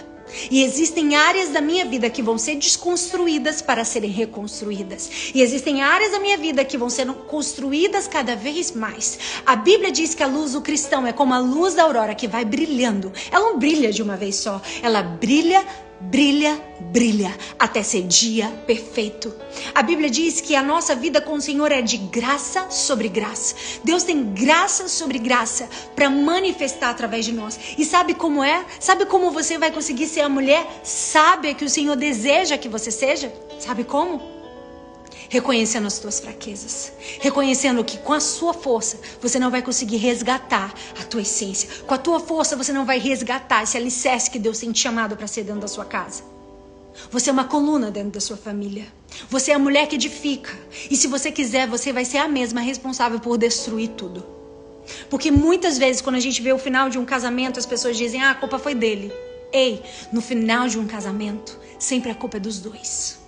[0.50, 5.32] E existem áreas da minha vida que vão ser desconstruídas para serem reconstruídas.
[5.34, 9.18] E existem áreas da minha vida que vão sendo construídas cada vez mais.
[9.44, 12.28] A Bíblia diz que a luz do cristão é como a luz da aurora que
[12.28, 13.12] vai brilhando.
[13.30, 15.64] Ela não brilha de uma vez só, ela brilha
[16.00, 16.60] brilha,
[16.92, 19.34] brilha até ser dia perfeito.
[19.74, 23.54] A Bíblia diz que a nossa vida com o Senhor é de graça sobre graça.
[23.82, 27.58] Deus tem graça sobre graça para manifestar através de nós.
[27.78, 28.64] E sabe como é?
[28.78, 32.90] Sabe como você vai conseguir ser a mulher sábia que o Senhor deseja que você
[32.90, 33.32] seja?
[33.58, 34.35] Sabe como?
[35.28, 40.72] Reconhecendo as tuas fraquezas, reconhecendo que com a sua força você não vai conseguir resgatar
[41.00, 44.58] a tua essência, com a tua força você não vai resgatar esse alicerce que Deus
[44.58, 46.22] tem te chamado para ser dentro da sua casa.
[47.10, 48.86] Você é uma coluna dentro da sua família.
[49.28, 50.56] Você é a mulher que edifica.
[50.90, 54.24] E se você quiser, você vai ser a mesma responsável por destruir tudo.
[55.10, 58.22] Porque muitas vezes, quando a gente vê o final de um casamento, as pessoas dizem:
[58.22, 59.12] ah, a culpa foi dele.
[59.52, 63.18] Ei, no final de um casamento, sempre a culpa é dos dois.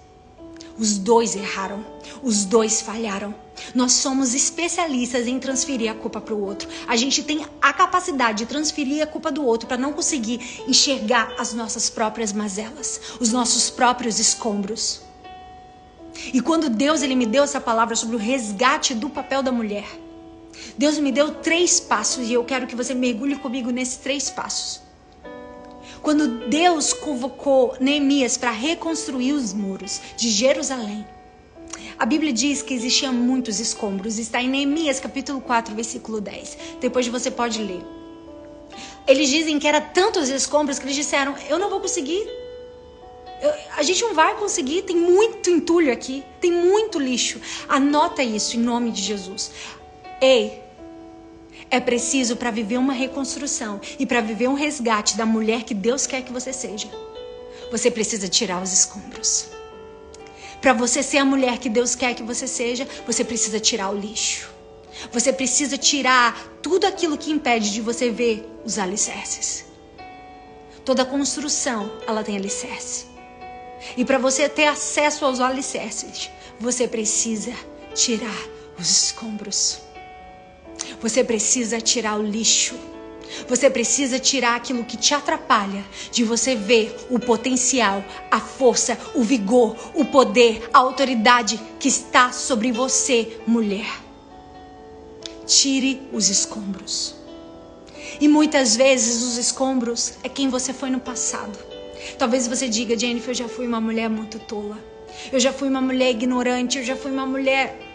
[0.79, 1.85] Os dois erraram,
[2.22, 3.35] os dois falharam.
[3.74, 6.68] Nós somos especialistas em transferir a culpa para o outro.
[6.87, 11.35] A gente tem a capacidade de transferir a culpa do outro para não conseguir enxergar
[11.37, 15.01] as nossas próprias mazelas, os nossos próprios escombros.
[16.33, 19.87] E quando Deus ele me deu essa palavra sobre o resgate do papel da mulher,
[20.76, 24.88] Deus me deu três passos e eu quero que você mergulhe comigo nesses três passos.
[26.03, 31.05] Quando Deus convocou Neemias para reconstruir os muros de Jerusalém,
[31.99, 34.19] a Bíblia diz que existiam muitos escombros.
[34.19, 36.59] Está em Neemias capítulo 4, versículo 10.
[36.81, 37.85] Depois você pode ler.
[39.07, 42.25] Eles dizem que era tantos escombros que eles disseram: Eu não vou conseguir.
[43.41, 44.83] Eu, a gente não vai conseguir.
[44.83, 46.23] Tem muito entulho aqui.
[46.41, 47.41] Tem muito lixo.
[47.69, 49.51] Anota isso em nome de Jesus.
[50.21, 50.63] Ei,
[51.71, 56.07] é preciso para viver uma reconstrução e para viver um resgate da mulher que Deus
[56.07, 56.89] quer que você seja.
[57.71, 59.49] Você precisa tirar os escombros.
[60.61, 63.99] Para você ser a mulher que Deus quer que você seja, você precisa tirar o
[63.99, 64.51] lixo.
[65.12, 69.64] Você precisa tirar tudo aquilo que impede de você ver os alicerces.
[70.85, 73.07] Toda construção, ela tem alicerce.
[73.97, 77.53] E para você ter acesso aos alicerces, você precisa
[77.95, 78.37] tirar
[78.79, 79.88] os escombros.
[81.01, 82.74] Você precisa tirar o lixo.
[83.47, 89.22] Você precisa tirar aquilo que te atrapalha de você ver o potencial, a força, o
[89.22, 94.03] vigor, o poder, a autoridade que está sobre você, mulher.
[95.47, 97.14] Tire os escombros.
[98.20, 101.59] E muitas vezes os escombros é quem você foi no passado.
[102.18, 104.78] Talvez você diga, Jennifer, eu já fui uma mulher muito tola.
[105.32, 107.88] Eu já fui uma mulher ignorante, eu já fui uma mulher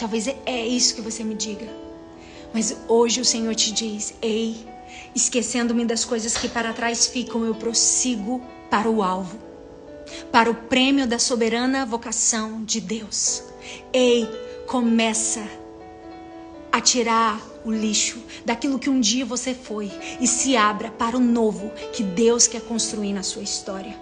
[0.00, 1.68] Talvez é isso que você me diga.
[2.54, 4.56] Mas hoje o Senhor te diz: Ei,
[5.14, 8.40] esquecendo-me das coisas que para trás ficam, eu prossigo
[8.70, 9.38] para o alvo,
[10.32, 13.42] para o prêmio da soberana vocação de Deus.
[13.92, 14.26] Ei,
[14.66, 15.46] começa
[16.72, 21.20] a tirar o lixo daquilo que um dia você foi e se abra para o
[21.20, 23.94] novo que Deus quer construir na sua história.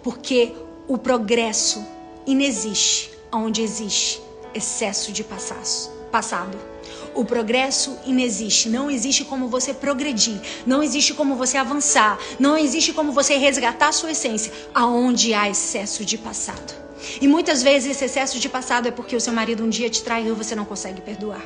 [0.00, 0.52] Porque
[0.86, 1.84] o progresso
[2.24, 4.22] inexiste onde existe
[4.54, 6.58] excesso de passado.
[7.14, 12.92] O progresso inexiste, não existe como você progredir, não existe como você avançar, não existe
[12.92, 16.74] como você resgatar a sua essência aonde há excesso de passado.
[17.20, 20.02] E muitas vezes esse excesso de passado é porque o seu marido um dia te
[20.02, 21.42] traiu e você não consegue perdoar.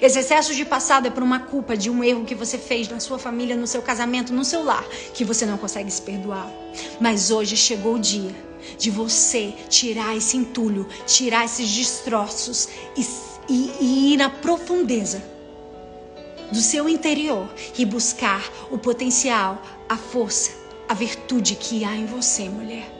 [0.00, 2.98] Esse excesso de passado é por uma culpa de um erro que você fez na
[2.98, 6.50] sua família, no seu casamento, no seu lar, que você não consegue se perdoar.
[6.98, 8.34] Mas hoje chegou o dia
[8.78, 13.06] de você tirar esse entulho, tirar esses destroços e,
[13.48, 15.22] e, e ir na profundeza
[16.50, 20.52] do seu interior e buscar o potencial, a força,
[20.88, 22.90] a virtude que há em você, mulher.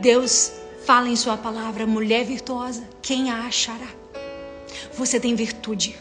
[0.00, 0.52] Deus
[0.84, 3.88] fala em Sua palavra, mulher virtuosa, quem a achará?
[4.94, 5.96] Você tem virtude.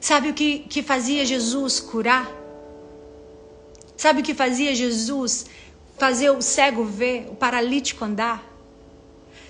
[0.00, 2.30] Sabe o que, que fazia Jesus curar?
[3.96, 5.46] Sabe o que fazia Jesus
[5.98, 8.46] fazer o cego ver, o paralítico andar?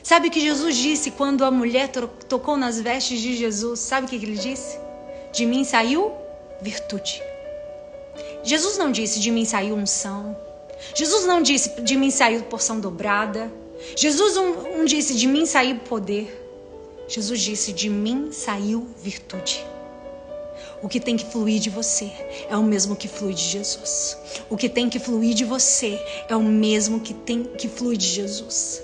[0.03, 1.89] Sabe o que Jesus disse quando a mulher
[2.29, 3.81] tocou nas vestes de Jesus?
[3.81, 4.79] Sabe o que ele disse?
[5.33, 6.13] De mim saiu
[6.63, 7.23] virtude.
[8.43, 10.37] Jesus não disse de mim saiu unção.
[10.95, 13.53] Jesus não disse de mim saiu porção dobrada.
[13.97, 16.47] Jesus não, não disse de mim saiu poder.
[17.07, 19.65] Jesus disse de mim saiu virtude.
[20.81, 22.13] O que tem que fluir de você
[22.49, 24.17] é o mesmo que flui de Jesus.
[24.49, 28.07] O que tem que fluir de você é o mesmo que tem que fluir de
[28.07, 28.83] Jesus.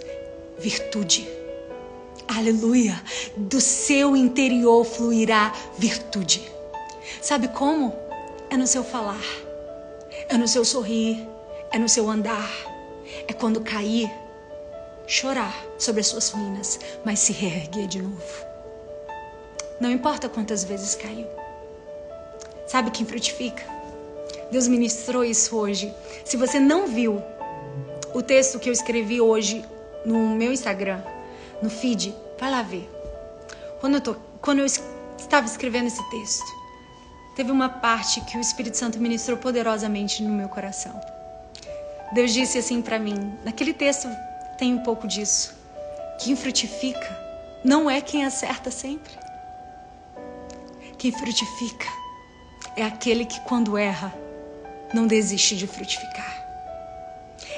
[0.59, 1.29] Virtude.
[2.27, 3.01] Aleluia!
[3.37, 6.43] Do seu interior fluirá virtude.
[7.21, 7.95] Sabe como?
[8.51, 9.25] É no seu falar,
[10.29, 11.27] é no seu sorrir,
[11.71, 12.51] é no seu andar,
[13.29, 14.11] é quando cair,
[15.07, 18.47] chorar sobre as suas ruínas, mas se reerguer de novo.
[19.81, 21.44] Não importa quantas vezes caiu.
[22.67, 23.63] Sabe quem frutifica?
[24.51, 25.93] Deus ministrou isso hoje.
[26.25, 27.23] Se você não viu
[28.15, 29.65] o texto que eu escrevi hoje
[30.05, 31.03] no meu Instagram,
[31.61, 32.89] no feed, vai lá ver.
[33.81, 36.47] Quando eu, tô, quando eu estava escrevendo esse texto,
[37.37, 41.01] teve uma parte que o Espírito Santo ministrou poderosamente no meu coração.
[42.13, 44.09] Deus disse assim para mim, naquele texto
[44.57, 45.55] tem um pouco disso.
[46.19, 47.19] Quem frutifica
[47.65, 49.13] não é quem acerta sempre.
[50.97, 52.04] Quem frutifica
[52.77, 54.15] é aquele que, quando erra,
[54.93, 56.45] não desiste de frutificar.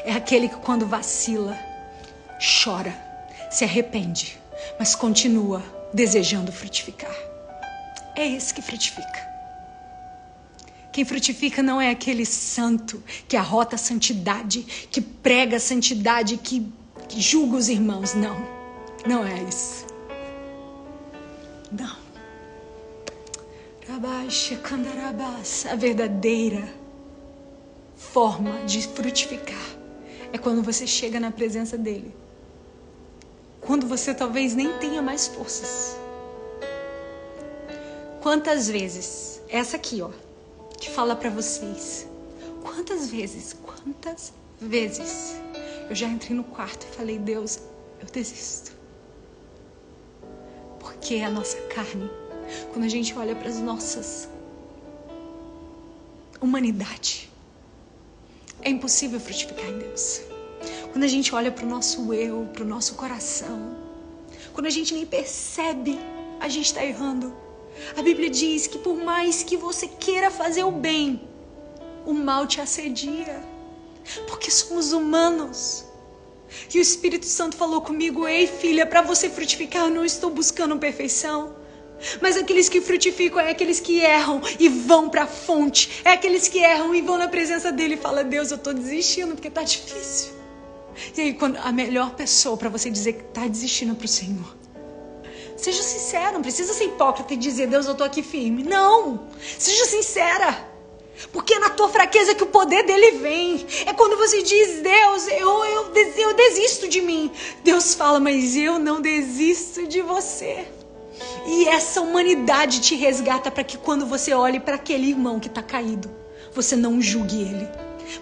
[0.04, 1.58] É aquele que, quando vacila,
[2.62, 2.94] chora,
[3.50, 4.38] se arrepende,
[4.78, 5.62] mas continua
[5.92, 7.14] desejando frutificar.
[8.14, 9.26] É esse que frutifica.
[10.92, 16.66] Quem frutifica não é aquele santo que arrota a santidade, que prega a santidade, que,
[17.06, 18.14] que julga os irmãos.
[18.14, 18.36] Não,
[19.06, 19.86] não é isso.
[21.70, 22.05] Não.
[23.88, 26.68] A verdadeira
[27.94, 29.76] forma de frutificar
[30.32, 32.12] é quando você chega na presença dele.
[33.60, 35.96] Quando você talvez nem tenha mais forças.
[38.20, 40.10] Quantas vezes, essa aqui, ó,
[40.80, 42.08] que fala para vocês.
[42.62, 45.36] Quantas vezes, quantas vezes
[45.88, 47.60] eu já entrei no quarto e falei: Deus,
[48.00, 48.72] eu desisto.
[50.80, 52.10] Porque a nossa carne,
[52.72, 54.28] quando a gente olha para as nossas
[56.40, 57.30] humanidade,
[58.62, 60.20] é impossível frutificar em Deus.
[60.92, 63.76] Quando a gente olha para o nosso eu, para o nosso coração,
[64.52, 65.98] quando a gente nem percebe,
[66.40, 67.34] a gente está errando.
[67.96, 71.20] A Bíblia diz que por mais que você queira fazer o bem,
[72.06, 73.42] o mal te assedia.
[74.28, 75.84] Porque somos humanos.
[76.72, 80.78] E o Espírito Santo falou comigo: Ei, filha, para você frutificar, eu não estou buscando
[80.78, 81.55] perfeição.
[82.20, 86.02] Mas aqueles que frutificam é aqueles que erram e vão para a fonte.
[86.04, 89.34] É aqueles que erram e vão na presença dele e falam: Deus, eu estou desistindo
[89.34, 90.34] porque está difícil.
[91.16, 94.56] E aí, quando a melhor pessoa para você dizer que está desistindo para o Senhor
[95.56, 98.62] Seja sincero, não precisa ser hipócrita e dizer, Deus, eu estou aqui firme.
[98.62, 99.26] Não!
[99.58, 100.68] Seja sincera.
[101.32, 103.66] Porque é na tua fraqueza que o poder dele vem.
[103.86, 107.32] É quando você diz, Deus, eu, eu, eu desisto de mim.
[107.64, 110.68] Deus fala, mas eu não desisto de você.
[111.46, 115.62] E essa humanidade te resgata para que quando você olhe para aquele irmão que está
[115.62, 116.10] caído,
[116.52, 117.68] você não julgue ele,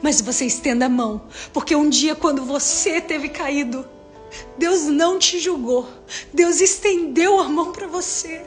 [0.03, 1.23] mas você estenda a mão.
[1.53, 3.87] Porque um dia, quando você teve caído,
[4.59, 5.89] Deus não te julgou.
[6.33, 8.43] Deus estendeu a mão para você.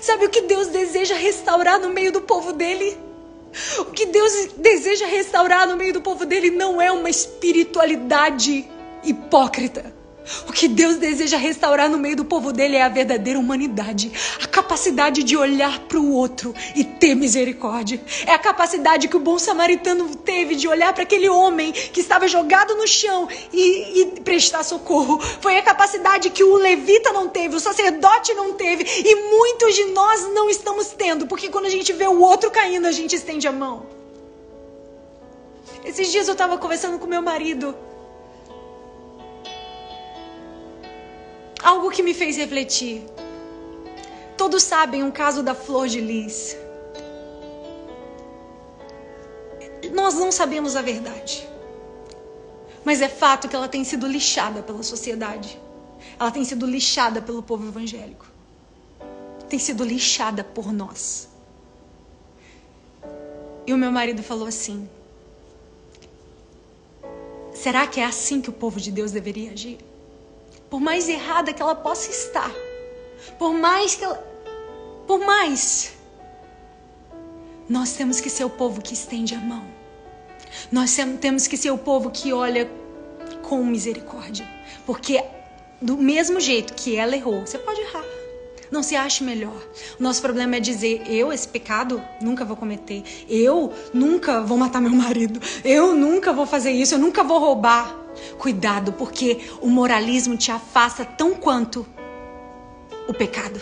[0.00, 2.98] Sabe o que Deus deseja restaurar no meio do povo dele?
[3.78, 8.68] O que Deus deseja restaurar no meio do povo dele não é uma espiritualidade
[9.02, 9.99] hipócrita.
[10.48, 14.12] O que Deus deseja restaurar no meio do povo dele é a verdadeira humanidade,
[14.42, 18.00] a capacidade de olhar para o outro e ter misericórdia.
[18.26, 22.28] É a capacidade que o bom samaritano teve de olhar para aquele homem que estava
[22.28, 25.18] jogado no chão e, e, prestar socorro.
[25.40, 29.84] Foi a capacidade que o levita não teve, o sacerdote não teve e muitos de
[29.86, 33.48] nós não estamos tendo, porque quando a gente vê o outro caindo, a gente estende
[33.48, 33.86] a mão.
[35.84, 37.74] Esses dias eu estava conversando com meu marido.
[41.70, 42.96] Algo que me fez refletir.
[44.36, 46.56] Todos sabem o caso da flor de lis.
[49.92, 51.48] Nós não sabemos a verdade.
[52.84, 55.60] Mas é fato que ela tem sido lixada pela sociedade.
[56.18, 58.26] Ela tem sido lixada pelo povo evangélico.
[59.48, 61.28] Tem sido lixada por nós.
[63.66, 64.88] E o meu marido falou assim:
[67.52, 69.89] Será que é assim que o povo de Deus deveria agir?
[70.70, 72.50] Por mais errada que ela possa estar,
[73.38, 74.16] por mais que ela.
[75.06, 75.92] Por mais.
[77.68, 79.64] Nós temos que ser o povo que estende a mão.
[80.70, 82.70] Nós temos que ser o povo que olha
[83.42, 84.48] com misericórdia.
[84.86, 85.22] Porque
[85.80, 88.19] do mesmo jeito que ela errou, você pode errar.
[88.70, 89.60] Não se ache melhor.
[89.98, 93.02] O nosso problema é dizer: eu, esse pecado, nunca vou cometer.
[93.28, 95.40] Eu nunca vou matar meu marido.
[95.64, 96.94] Eu nunca vou fazer isso.
[96.94, 97.96] Eu nunca vou roubar.
[98.38, 101.86] Cuidado, porque o moralismo te afasta tão quanto
[103.08, 103.60] o pecado.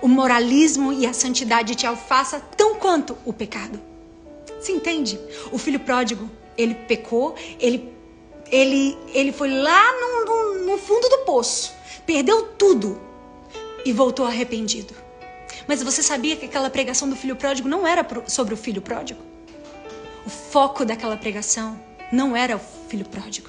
[0.00, 3.80] O moralismo e a santidade te afasta tão quanto o pecado.
[4.60, 5.18] Se entende?
[5.50, 7.92] O filho pródigo, ele pecou, ele,
[8.50, 11.72] ele, ele foi lá no, no, no fundo do poço,
[12.06, 13.11] perdeu tudo
[13.84, 14.94] e voltou arrependido.
[15.66, 19.20] Mas você sabia que aquela pregação do filho pródigo não era sobre o filho pródigo?
[20.24, 21.78] O foco daquela pregação
[22.12, 23.48] não era o filho pródigo.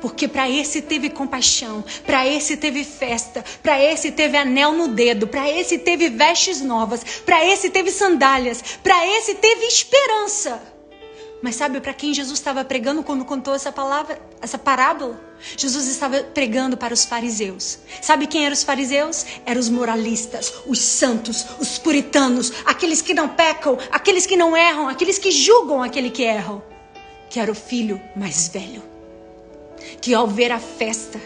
[0.00, 5.26] Porque para esse teve compaixão, para esse teve festa, para esse teve anel no dedo,
[5.26, 10.69] para esse teve vestes novas, para esse teve sandálias, para esse teve esperança.
[11.42, 15.18] Mas sabe para quem Jesus estava pregando quando contou essa palavra, essa parábola?
[15.56, 17.78] Jesus estava pregando para os fariseus.
[18.02, 19.24] Sabe quem eram os fariseus?
[19.46, 24.86] Eram os moralistas, os santos, os puritanos, aqueles que não pecam, aqueles que não erram,
[24.86, 26.62] aqueles que julgam aquele que erram.
[27.30, 28.82] Que era o filho mais velho.
[30.00, 31.18] Que ao ver a festa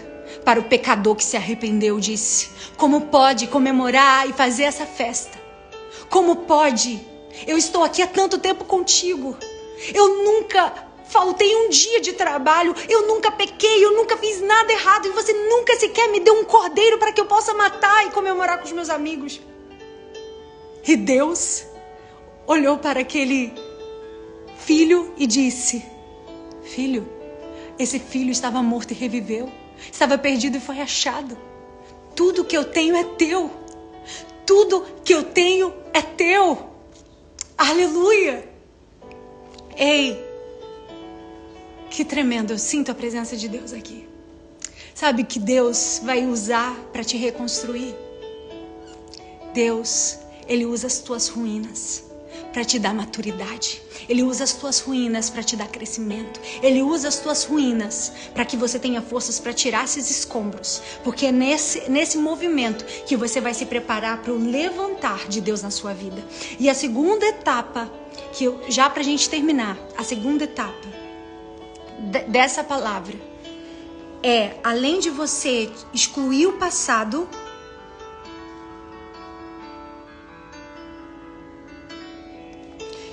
[0.44, 5.36] para o pecador que se arrependeu, disse: Como pode comemorar e fazer essa festa?
[6.08, 7.00] Como pode?
[7.48, 9.36] Eu estou aqui há tanto tempo contigo.
[9.94, 10.72] Eu nunca
[11.04, 15.32] faltei um dia de trabalho, eu nunca pequei, eu nunca fiz nada errado e você
[15.32, 18.72] nunca sequer me deu um cordeiro para que eu possa matar e comemorar com os
[18.72, 19.40] meus amigos.
[20.86, 21.64] E Deus
[22.46, 23.52] olhou para aquele
[24.58, 25.84] filho e disse:
[26.62, 27.08] Filho,
[27.78, 29.50] esse filho estava morto e reviveu,
[29.90, 31.36] estava perdido e foi achado.
[32.14, 33.50] Tudo que eu tenho é teu.
[34.46, 36.70] Tudo que eu tenho é teu.
[37.56, 38.53] Aleluia!
[39.76, 40.24] Ei,
[41.90, 44.06] que tremendo, eu sinto a presença de Deus aqui.
[44.94, 47.94] Sabe que Deus vai usar para te reconstruir?
[49.52, 50.18] Deus,
[50.48, 52.04] Ele usa as tuas ruínas
[52.52, 53.82] para te dar maturidade.
[54.08, 56.40] Ele usa as tuas ruínas para te dar crescimento.
[56.62, 60.80] Ele usa as tuas ruínas para que você tenha forças para tirar esses escombros.
[61.02, 65.62] Porque é nesse, nesse movimento que você vai se preparar para o levantar de Deus
[65.62, 66.24] na sua vida.
[66.58, 67.90] E a segunda etapa
[68.34, 70.88] que eu, já para a gente terminar, a segunda etapa
[72.28, 73.14] dessa palavra
[74.24, 77.28] é, além de você excluir o passado,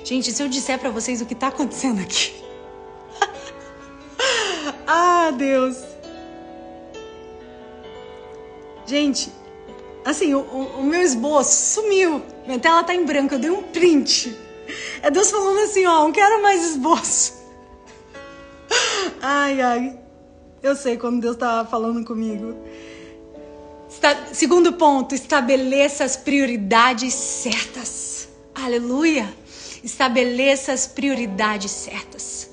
[0.05, 2.33] Gente, se eu disser para vocês o que tá acontecendo aqui.
[4.85, 5.77] ah, Deus.
[8.85, 9.31] Gente,
[10.03, 12.21] assim, o, o, meu esboço sumiu.
[12.45, 14.37] Minha tela tá em branco, eu dei um print.
[15.01, 17.33] É Deus falando assim, ó, não quero mais esboço.
[19.21, 19.99] Ai, ai.
[20.63, 22.55] Eu sei quando Deus tá falando comigo.
[23.89, 28.29] Está, segundo ponto, estabeleça as prioridades certas.
[28.53, 29.27] Aleluia.
[29.83, 32.49] Estabeleça as prioridades certas.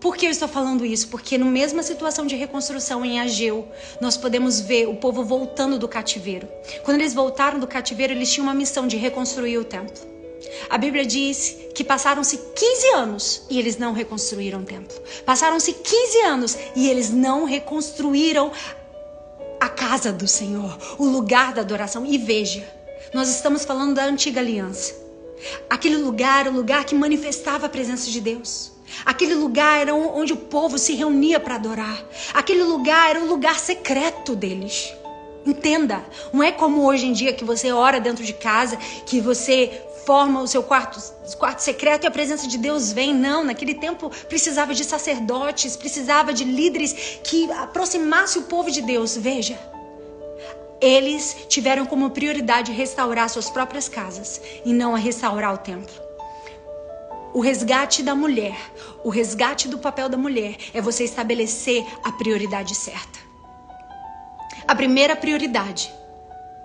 [0.00, 1.08] Por que eu estou falando isso?
[1.08, 3.68] Porque na mesma situação de reconstrução em Ageu,
[4.00, 6.48] nós podemos ver o povo voltando do cativeiro.
[6.84, 10.17] Quando eles voltaram do cativeiro, eles tinham uma missão de reconstruir o templo.
[10.70, 14.96] A Bíblia diz que passaram-se 15 anos e eles não reconstruíram o templo.
[15.24, 18.52] Passaram-se 15 anos e eles não reconstruíram
[19.60, 22.06] a casa do Senhor, o lugar da adoração.
[22.06, 22.68] E veja,
[23.12, 24.94] nós estamos falando da antiga aliança.
[25.70, 28.72] Aquele lugar o lugar que manifestava a presença de Deus.
[29.04, 32.04] Aquele lugar era onde o povo se reunia para adorar.
[32.34, 34.92] Aquele lugar era o lugar secreto deles.
[35.46, 38.76] Entenda, não é como hoje em dia que você ora dentro de casa,
[39.06, 40.98] que você forma o seu quarto,
[41.36, 43.12] quarto secreto e a presença de Deus vem.
[43.12, 49.18] Não, naquele tempo precisava de sacerdotes, precisava de líderes que aproximasse o povo de Deus.
[49.18, 49.58] Veja,
[50.80, 55.94] eles tiveram como prioridade restaurar suas próprias casas e não a restaurar o templo.
[57.34, 58.56] O resgate da mulher,
[59.04, 63.18] o resgate do papel da mulher é você estabelecer a prioridade certa.
[64.66, 65.92] A primeira prioridade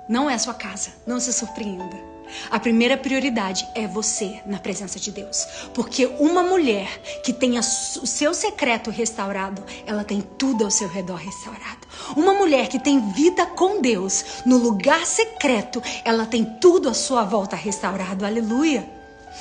[0.08, 0.94] não é a sua casa.
[1.06, 2.13] Não se surpreenda.
[2.50, 5.46] A primeira prioridade é você na presença de Deus.
[5.74, 11.16] Porque uma mulher que tenha o seu secreto restaurado, ela tem tudo ao seu redor
[11.16, 11.88] restaurado.
[12.16, 17.24] Uma mulher que tem vida com Deus no lugar secreto, ela tem tudo à sua
[17.24, 18.26] volta restaurado.
[18.26, 18.88] Aleluia.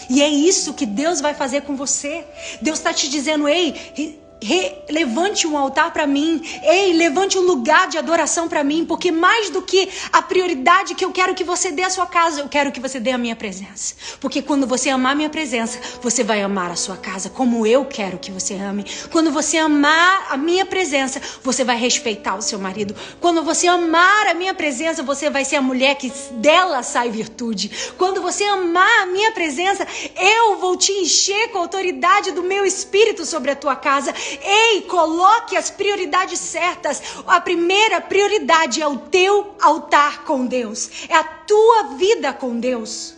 [0.09, 2.25] E é isso que Deus vai fazer com você.
[2.61, 4.22] Deus está te dizendo: ei,
[4.89, 6.43] levante um altar para mim.
[6.63, 11.05] Ei, levante um lugar de adoração para mim, porque mais do que a prioridade que
[11.05, 13.37] eu quero que você dê à sua casa, eu quero que você dê a minha
[13.37, 13.95] presença.
[14.21, 17.85] Porque quando você amar a minha presença, você vai amar a sua casa como eu
[17.85, 18.85] quero que você ame.
[19.11, 22.95] Quando você amar a minha presença, você vai respeitar o seu marido.
[23.21, 27.71] Quando você amar a minha presença, você vai ser a mulher que dela sai virtude.
[27.97, 29.87] Quando você amar a minha presença,
[30.17, 34.13] eu vou te encher com a autoridade do meu espírito sobre a tua casa
[34.43, 37.03] Ei, coloque as prioridades certas.
[37.27, 43.15] A primeira prioridade é o teu altar com Deus, é a tua vida com Deus.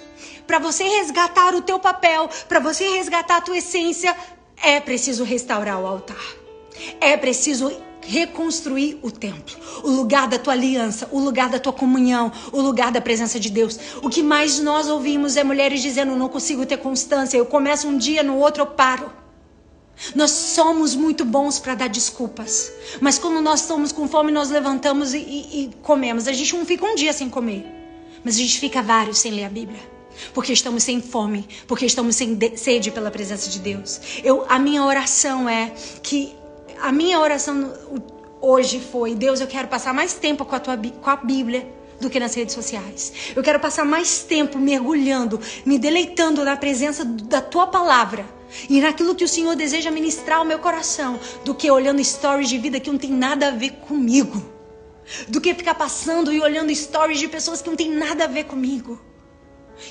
[0.47, 4.15] Para você resgatar o teu papel, para você resgatar a tua essência,
[4.63, 6.23] é preciso restaurar o altar.
[7.01, 7.73] É preciso
[8.07, 12.93] reconstruir o templo, o lugar da tua aliança, o lugar da tua comunhão, o lugar
[12.93, 13.79] da presença de Deus.
[14.03, 17.97] O que mais nós ouvimos é mulheres dizendo: não consigo ter constância, eu começo um
[17.97, 19.24] dia, no outro eu paro.
[20.15, 22.73] Nós somos muito bons para dar desculpas.
[23.01, 26.29] Mas quando nós estamos com fome, nós levantamos e, e, e, comemos.
[26.29, 27.65] A gente não fica um dia sem comer.
[28.25, 29.81] Mas a gente fica vários sem ler a Bíblia.
[30.33, 31.47] Porque estamos sem fome.
[31.67, 34.01] Porque estamos sem sede pela presença de Deus.
[34.23, 35.73] Eu, a minha oração é
[36.03, 36.35] que.
[36.81, 37.73] A minha oração
[38.41, 41.67] hoje foi: Deus, eu quero passar mais tempo com a, tua, com a Bíblia
[42.01, 43.13] do que nas redes sociais.
[43.35, 48.27] Eu quero passar mais tempo mergulhando, me deleitando na presença da tua palavra
[48.69, 52.59] e naquilo que o Senhor deseja ministrar ao meu coração, do que olhando stories de
[52.59, 54.43] vida que não tem nada a ver comigo.
[55.29, 58.45] Do que ficar passando e olhando stories de pessoas que não tem nada a ver
[58.45, 58.99] comigo.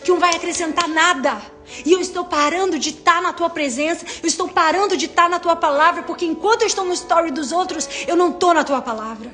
[0.03, 1.41] Que não vai acrescentar nada.
[1.85, 5.39] E eu estou parando de estar na tua presença, eu estou parando de estar na
[5.39, 8.81] tua palavra, porque enquanto eu estou no story dos outros, eu não estou na tua
[8.81, 9.31] palavra.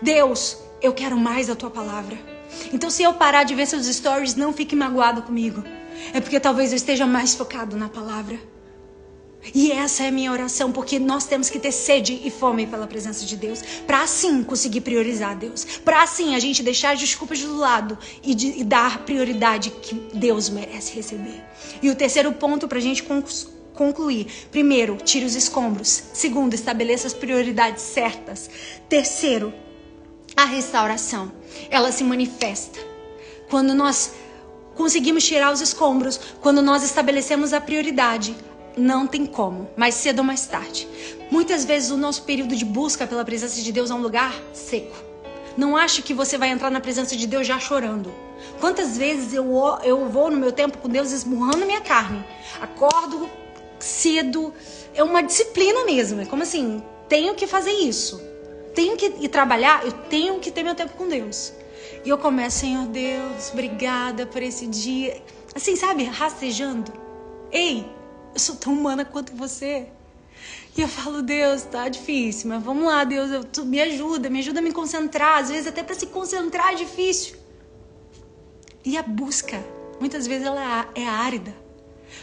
[0.00, 2.18] Deus, eu quero mais a tua palavra.
[2.72, 5.64] Então, se eu parar de ver seus stories, não fique magoado comigo.
[6.12, 8.38] É porque talvez eu esteja mais focado na palavra.
[9.54, 12.86] E essa é a minha oração, porque nós temos que ter sede e fome pela
[12.86, 17.40] presença de Deus, para assim conseguir priorizar Deus, para assim a gente deixar as desculpas
[17.40, 21.42] do lado e, de, e dar prioridade que Deus merece receber.
[21.82, 23.02] E o terceiro ponto para a gente
[23.74, 26.02] concluir: primeiro, tire os escombros.
[26.12, 28.48] Segundo, estabeleça as prioridades certas.
[28.88, 29.52] Terceiro,
[30.36, 31.32] a restauração.
[31.68, 32.78] Ela se manifesta
[33.50, 34.12] quando nós
[34.74, 38.34] conseguimos tirar os escombros, quando nós estabelecemos a prioridade
[38.76, 40.88] não tem como, mais cedo ou mais tarde.
[41.30, 44.96] Muitas vezes o nosso período de busca pela presença de Deus é um lugar seco.
[45.56, 48.12] Não ache que você vai entrar na presença de Deus já chorando.
[48.60, 49.46] Quantas vezes eu,
[49.84, 52.24] eu vou no meu tempo com Deus esmurrando minha carne?
[52.60, 53.28] Acordo
[53.78, 54.52] cedo.
[54.94, 56.20] É uma disciplina mesmo.
[56.20, 58.22] É como assim, tenho que fazer isso.
[58.74, 61.52] Tenho que ir trabalhar, eu tenho que ter meu tempo com Deus.
[62.04, 65.20] E eu começo, Senhor Deus, obrigada por esse dia.
[65.54, 66.90] Assim, sabe, rastejando.
[67.50, 67.86] Ei,
[68.34, 69.88] eu sou tão humana quanto você.
[70.76, 74.38] E eu falo, Deus, tá difícil, mas vamos lá, Deus, eu, tu, me ajuda, me
[74.38, 75.38] ajuda a me concentrar.
[75.42, 77.36] Às vezes até para se concentrar é difícil.
[78.84, 79.62] E a busca,
[80.00, 81.54] muitas vezes ela é, é árida.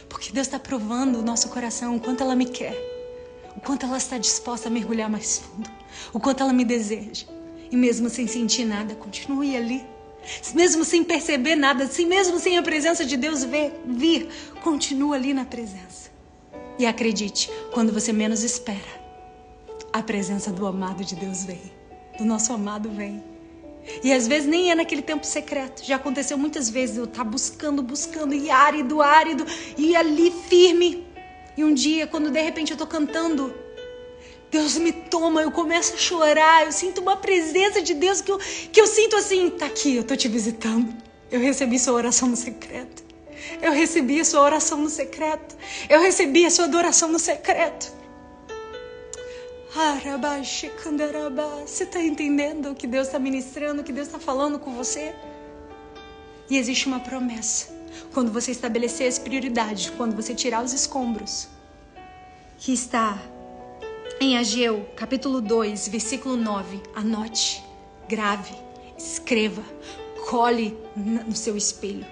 [0.07, 2.75] Porque Deus está provando o nosso coração, o quanto ela me quer.
[3.55, 5.69] O quanto ela está disposta a mergulhar mais fundo.
[6.11, 7.25] O quanto ela me deseja.
[7.71, 9.85] E mesmo sem sentir nada, continue ali.
[10.53, 14.27] Mesmo sem perceber nada, assim, mesmo sem a presença de Deus ver, vir,
[14.63, 16.09] continua ali na presença.
[16.77, 18.99] E acredite, quando você menos espera,
[19.91, 21.71] a presença do amado de Deus vem.
[22.17, 23.23] Do nosso amado vem.
[24.03, 25.83] E às vezes nem é naquele tempo secreto.
[25.83, 29.45] Já aconteceu muitas vezes eu estar tá buscando, buscando, e árido, árido,
[29.77, 31.07] e ali firme.
[31.57, 33.53] E um dia, quando de repente eu estou cantando
[34.51, 38.39] Deus me toma, eu começo a chorar, eu sinto uma presença de Deus que eu,
[38.39, 40.91] que eu sinto assim, tá aqui, eu tô te visitando.
[41.31, 43.03] Eu recebi sua oração no secreto.
[43.61, 45.55] Eu recebi a sua oração no secreto.
[45.87, 47.93] Eu recebi a sua adoração no secreto.
[51.65, 55.13] Você está entendendo o que Deus está ministrando, o que Deus está falando com você?
[56.49, 57.71] E existe uma promessa.
[58.11, 61.47] Quando você estabelecer as prioridades, quando você tirar os escombros,
[62.57, 63.21] que está
[64.19, 67.63] em Ageu, capítulo 2, versículo 9, anote,
[68.07, 68.53] grave,
[68.97, 69.63] escreva,
[70.29, 72.05] cole no seu espelho.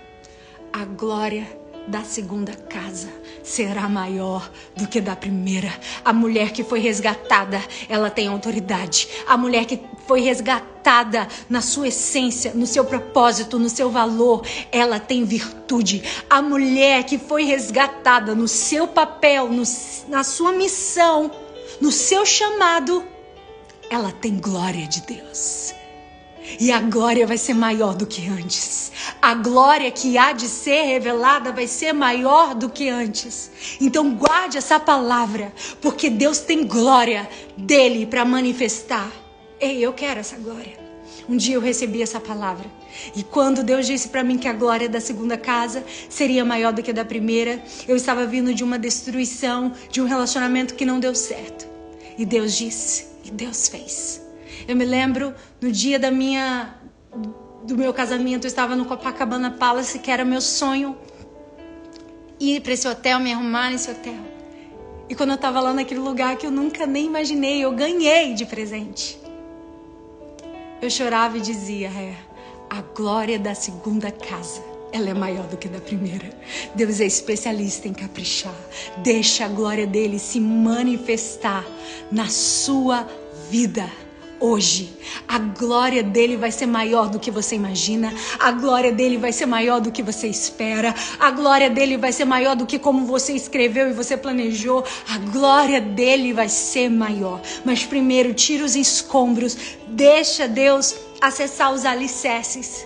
[0.71, 1.47] A glória
[1.87, 3.07] da segunda casa
[3.41, 5.73] será maior do que da primeira.
[6.03, 9.07] A mulher que foi resgatada, ela tem autoridade.
[9.25, 14.99] A mulher que foi resgatada na sua essência, no seu propósito, no seu valor, ela
[14.99, 16.03] tem virtude.
[16.29, 19.63] A mulher que foi resgatada no seu papel, no,
[20.09, 21.31] na sua missão,
[21.79, 23.05] no seu chamado,
[23.89, 25.73] ela tem glória de Deus.
[26.59, 28.91] E a glória vai ser maior do que antes.
[29.21, 33.51] A glória que há de ser revelada vai ser maior do que antes.
[33.81, 39.11] Então guarde essa palavra, porque Deus tem glória dele para manifestar.
[39.59, 40.77] Ei, eu quero essa glória.
[41.27, 42.69] Um dia eu recebi essa palavra.
[43.15, 46.81] E quando Deus disse para mim que a glória da segunda casa seria maior do
[46.81, 50.99] que a da primeira, eu estava vindo de uma destruição, de um relacionamento que não
[50.99, 51.67] deu certo.
[52.17, 54.21] E Deus disse, e Deus fez.
[54.67, 56.75] Eu me lembro no dia da minha
[57.63, 60.97] do meu casamento, eu estava no Copacabana Palace, que era meu sonho
[62.39, 64.15] ir para esse hotel, me arrumar nesse hotel.
[65.09, 68.45] E quando eu estava lá naquele lugar que eu nunca nem imaginei, eu ganhei de
[68.45, 69.19] presente.
[70.81, 72.15] Eu chorava e dizia, é,
[72.69, 74.61] a glória da segunda casa
[74.91, 76.29] ela é maior do que da primeira.
[76.75, 78.55] Deus é especialista em caprichar.
[78.97, 81.65] Deixa a glória dele se manifestar
[82.11, 83.07] na sua
[83.49, 83.89] vida
[84.39, 84.97] hoje.
[85.27, 88.13] A glória dele vai ser maior do que você imagina.
[88.39, 90.93] A glória dele vai ser maior do que você espera.
[91.19, 94.83] A glória dele vai ser maior do que como você escreveu e você planejou.
[95.09, 97.41] A glória dele vai ser maior.
[97.65, 99.57] Mas primeiro, tira os escombros.
[99.87, 102.85] Deixa Deus acessar os alicerces.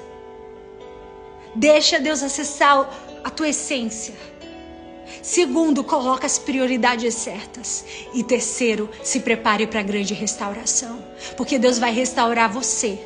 [1.55, 2.89] Deixa Deus acessar
[3.23, 4.30] a tua essência.
[5.21, 7.85] Segundo, coloca as prioridades certas.
[8.13, 11.03] E terceiro, se prepare para a grande restauração.
[11.37, 12.99] Porque Deus vai restaurar você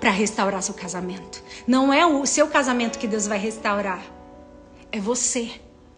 [0.00, 1.42] para restaurar seu casamento.
[1.66, 4.02] Não é o seu casamento que Deus vai restaurar.
[4.90, 5.50] É você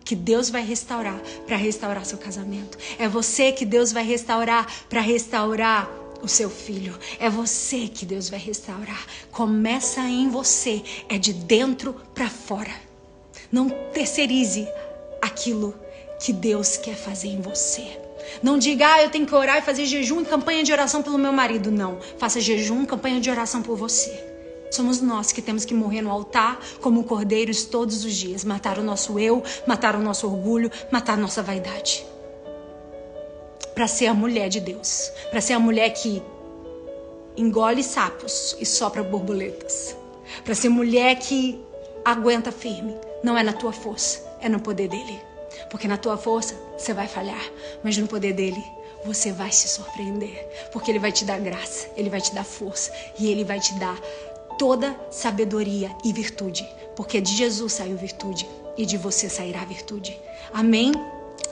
[0.04, 2.76] que Deus vai restaurar para restaurar seu casamento.
[2.98, 5.88] É você que Deus vai restaurar para restaurar
[6.22, 6.98] o seu filho.
[7.18, 9.06] É você que Deus vai restaurar.
[9.30, 12.72] Começa em você, é de dentro para fora.
[13.50, 14.66] Não terceirize
[15.22, 15.72] aquilo
[16.18, 17.86] que Deus quer fazer em você.
[18.42, 21.18] Não diga, ah, eu tenho que orar e fazer jejum e campanha de oração pelo
[21.18, 21.70] meu marido.
[21.70, 21.98] Não.
[22.18, 24.30] Faça jejum campanha de oração por você.
[24.70, 28.44] Somos nós que temos que morrer no altar como cordeiros todos os dias.
[28.44, 32.04] Matar o nosso eu, matar o nosso orgulho, matar a nossa vaidade.
[33.74, 35.12] Para ser a mulher de Deus.
[35.30, 36.22] Para ser a mulher que
[37.36, 39.96] engole sapos e sopra borboletas.
[40.44, 41.60] Para ser mulher que
[42.04, 42.94] aguenta firme.
[43.22, 45.20] Não é na tua força é no poder dele.
[45.70, 47.42] Porque na tua força você vai falhar,
[47.82, 48.62] mas no poder dele
[49.04, 52.92] você vai se surpreender, porque ele vai te dar graça, ele vai te dar força
[53.18, 53.98] e ele vai te dar
[54.58, 60.18] toda sabedoria e virtude, porque de Jesus saiu virtude e de você sairá virtude.
[60.52, 60.92] Amém.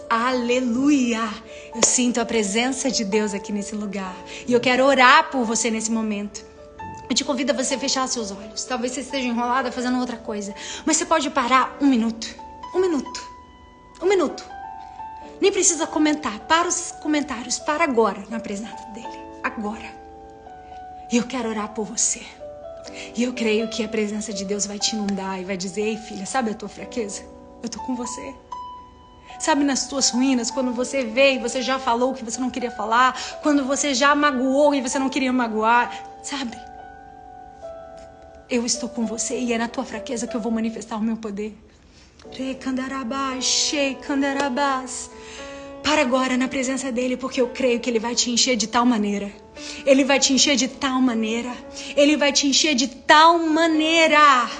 [0.08, 1.28] Aleluia!
[1.74, 4.16] Eu sinto a presença de Deus aqui nesse lugar
[4.46, 6.44] e eu quero orar por você nesse momento.
[7.08, 8.64] Eu te convido a você fechar seus olhos.
[8.64, 12.28] Talvez você esteja enrolada fazendo outra coisa, mas você pode parar um minuto.
[12.74, 13.30] Um minuto.
[14.00, 14.44] Um minuto.
[15.40, 16.38] Nem precisa comentar.
[16.40, 17.58] Para os comentários.
[17.58, 19.18] Para agora na presença dele.
[19.42, 19.98] Agora.
[21.10, 22.22] E eu quero orar por você.
[23.16, 25.96] E eu creio que a presença de Deus vai te inundar e vai dizer: Ei,
[25.96, 27.22] filha, sabe a tua fraqueza?
[27.62, 28.34] Eu tô com você.
[29.38, 32.50] Sabe nas tuas ruínas, quando você vê e você já falou o que você não
[32.50, 35.90] queria falar, quando você já magoou e você não queria magoar,
[36.22, 36.58] sabe?
[38.50, 41.16] Eu estou com você e é na tua fraqueza que eu vou manifestar o meu
[41.16, 41.56] poder.
[45.82, 48.84] Para agora na presença dele, porque eu creio que ele vai te encher de tal
[48.84, 49.32] maneira.
[49.86, 51.50] Ele vai te encher de tal maneira.
[51.96, 54.50] Ele vai te encher de tal maneira.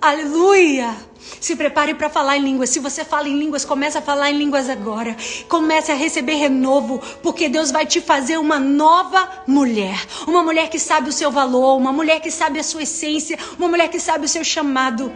[0.00, 0.94] Aleluia!
[1.40, 2.68] Se prepare para falar em línguas.
[2.68, 5.16] Se você fala em línguas, comece a falar em línguas agora.
[5.48, 9.98] Comece a receber renovo, porque Deus vai te fazer uma nova mulher.
[10.26, 13.68] Uma mulher que sabe o seu valor, uma mulher que sabe a sua essência, uma
[13.68, 15.10] mulher que sabe o seu chamado.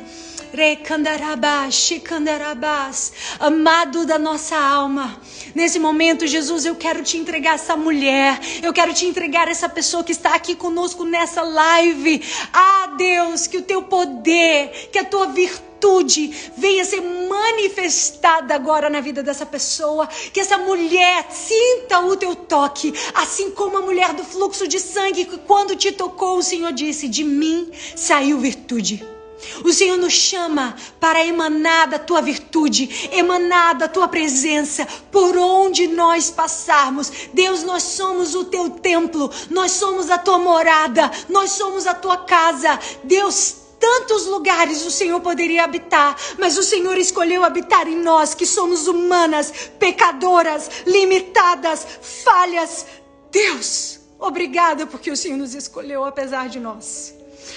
[3.39, 5.21] Amado da nossa alma,
[5.55, 10.03] nesse momento, Jesus, eu quero te entregar essa mulher, eu quero te entregar essa pessoa
[10.03, 12.23] que está aqui conosco nessa live.
[12.53, 19.01] Ah, Deus, que o teu poder, que a tua virtude venha ser manifestada agora na
[19.01, 24.25] vida dessa pessoa, que essa mulher sinta o teu toque, assim como a mulher do
[24.25, 29.16] fluxo de sangue que quando te tocou, o Senhor disse: "De mim saiu virtude".
[29.65, 35.87] O Senhor nos chama para emanar da tua virtude, emanar da tua presença, por onde
[35.87, 37.13] nós passarmos.
[37.33, 42.19] Deus, nós somos o teu templo, nós somos a tua morada, nós somos a tua
[42.19, 42.79] casa.
[43.05, 48.47] Deus, tantos lugares o Senhor poderia habitar, mas o Senhor escolheu habitar em nós, que
[48.47, 51.87] somos humanas, pecadoras, limitadas,
[52.25, 52.87] falhas.
[53.31, 57.16] Deus, obrigada porque o Senhor nos escolheu apesar de nós.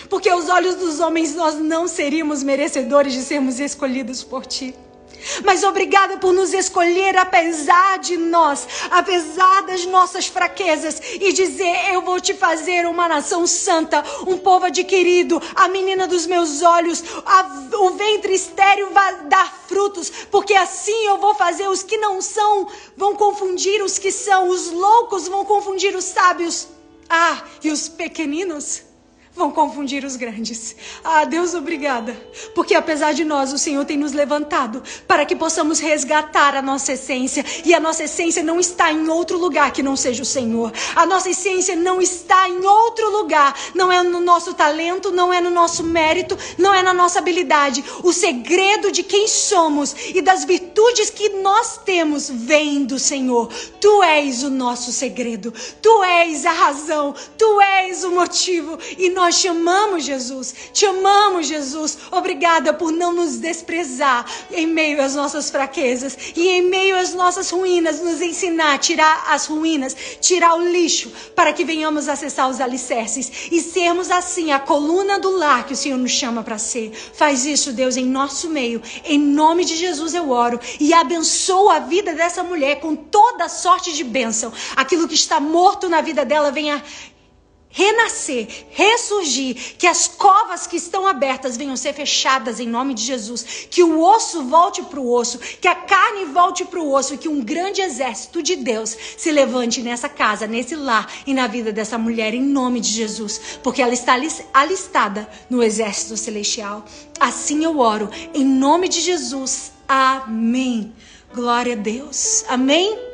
[0.09, 4.75] Porque aos olhos dos homens nós não seríamos merecedores de sermos escolhidos por Ti.
[5.43, 12.01] Mas obrigada por nos escolher apesar de nós, apesar das nossas fraquezas e dizer: Eu
[12.01, 17.77] vou te fazer uma nação santa, um povo adquirido, a menina dos meus olhos, a,
[17.79, 22.67] o ventre estéreo vai dar frutos, porque assim eu vou fazer os que não são,
[22.95, 26.67] vão confundir os que são, os loucos vão confundir os sábios.
[27.09, 28.88] Ah, e os pequeninos?
[29.39, 30.75] Vão confundir os grandes.
[31.01, 32.15] Ah, Deus, obrigada.
[32.53, 36.91] Porque apesar de nós, o Senhor tem nos levantado para que possamos resgatar a nossa
[36.93, 37.43] essência.
[37.65, 40.73] E a nossa essência não está em outro lugar que não seja o Senhor.
[40.93, 43.55] A nossa essência não está em outro lugar.
[43.73, 47.83] Não é no nosso talento, não é no nosso mérito, não é na nossa habilidade.
[48.03, 53.47] O segredo de quem somos e das virtudes que nós temos vem do Senhor.
[53.79, 55.53] Tu és o nosso segredo.
[55.81, 57.15] Tu és a razão.
[57.37, 58.77] Tu és o motivo.
[58.97, 60.53] E nós te amamos, Jesus.
[60.73, 61.97] Te amamos, Jesus.
[62.11, 67.49] Obrigada por não nos desprezar em meio às nossas fraquezas e em meio às nossas
[67.49, 72.61] ruínas, nos ensinar a tirar as ruínas, tirar o lixo, para que venhamos acessar os
[72.61, 76.91] alicerces e sermos assim a coluna do lar que o Senhor nos chama para ser.
[77.13, 78.81] Faz isso, Deus, em nosso meio.
[79.03, 83.93] Em nome de Jesus eu oro e abençoa a vida dessa mulher com toda sorte
[83.93, 84.51] de bênção.
[84.75, 86.83] Aquilo que está morto na vida dela venha
[87.69, 93.67] renascer, ressurgir, que as covas que estão abertas venham ser fechadas em nome de Jesus,
[93.69, 97.27] que o osso volte para o osso, que a carne volte para o osso, que
[97.27, 101.97] um grande exército de Deus se levante nessa casa, nesse lar e na vida dessa
[101.97, 104.17] mulher em nome de Jesus, porque ela está
[104.53, 106.83] alistada no exército celestial.
[107.19, 109.71] Assim eu oro em nome de Jesus.
[109.87, 110.93] Amém.
[111.33, 112.43] Glória a Deus.
[112.47, 113.08] Amém.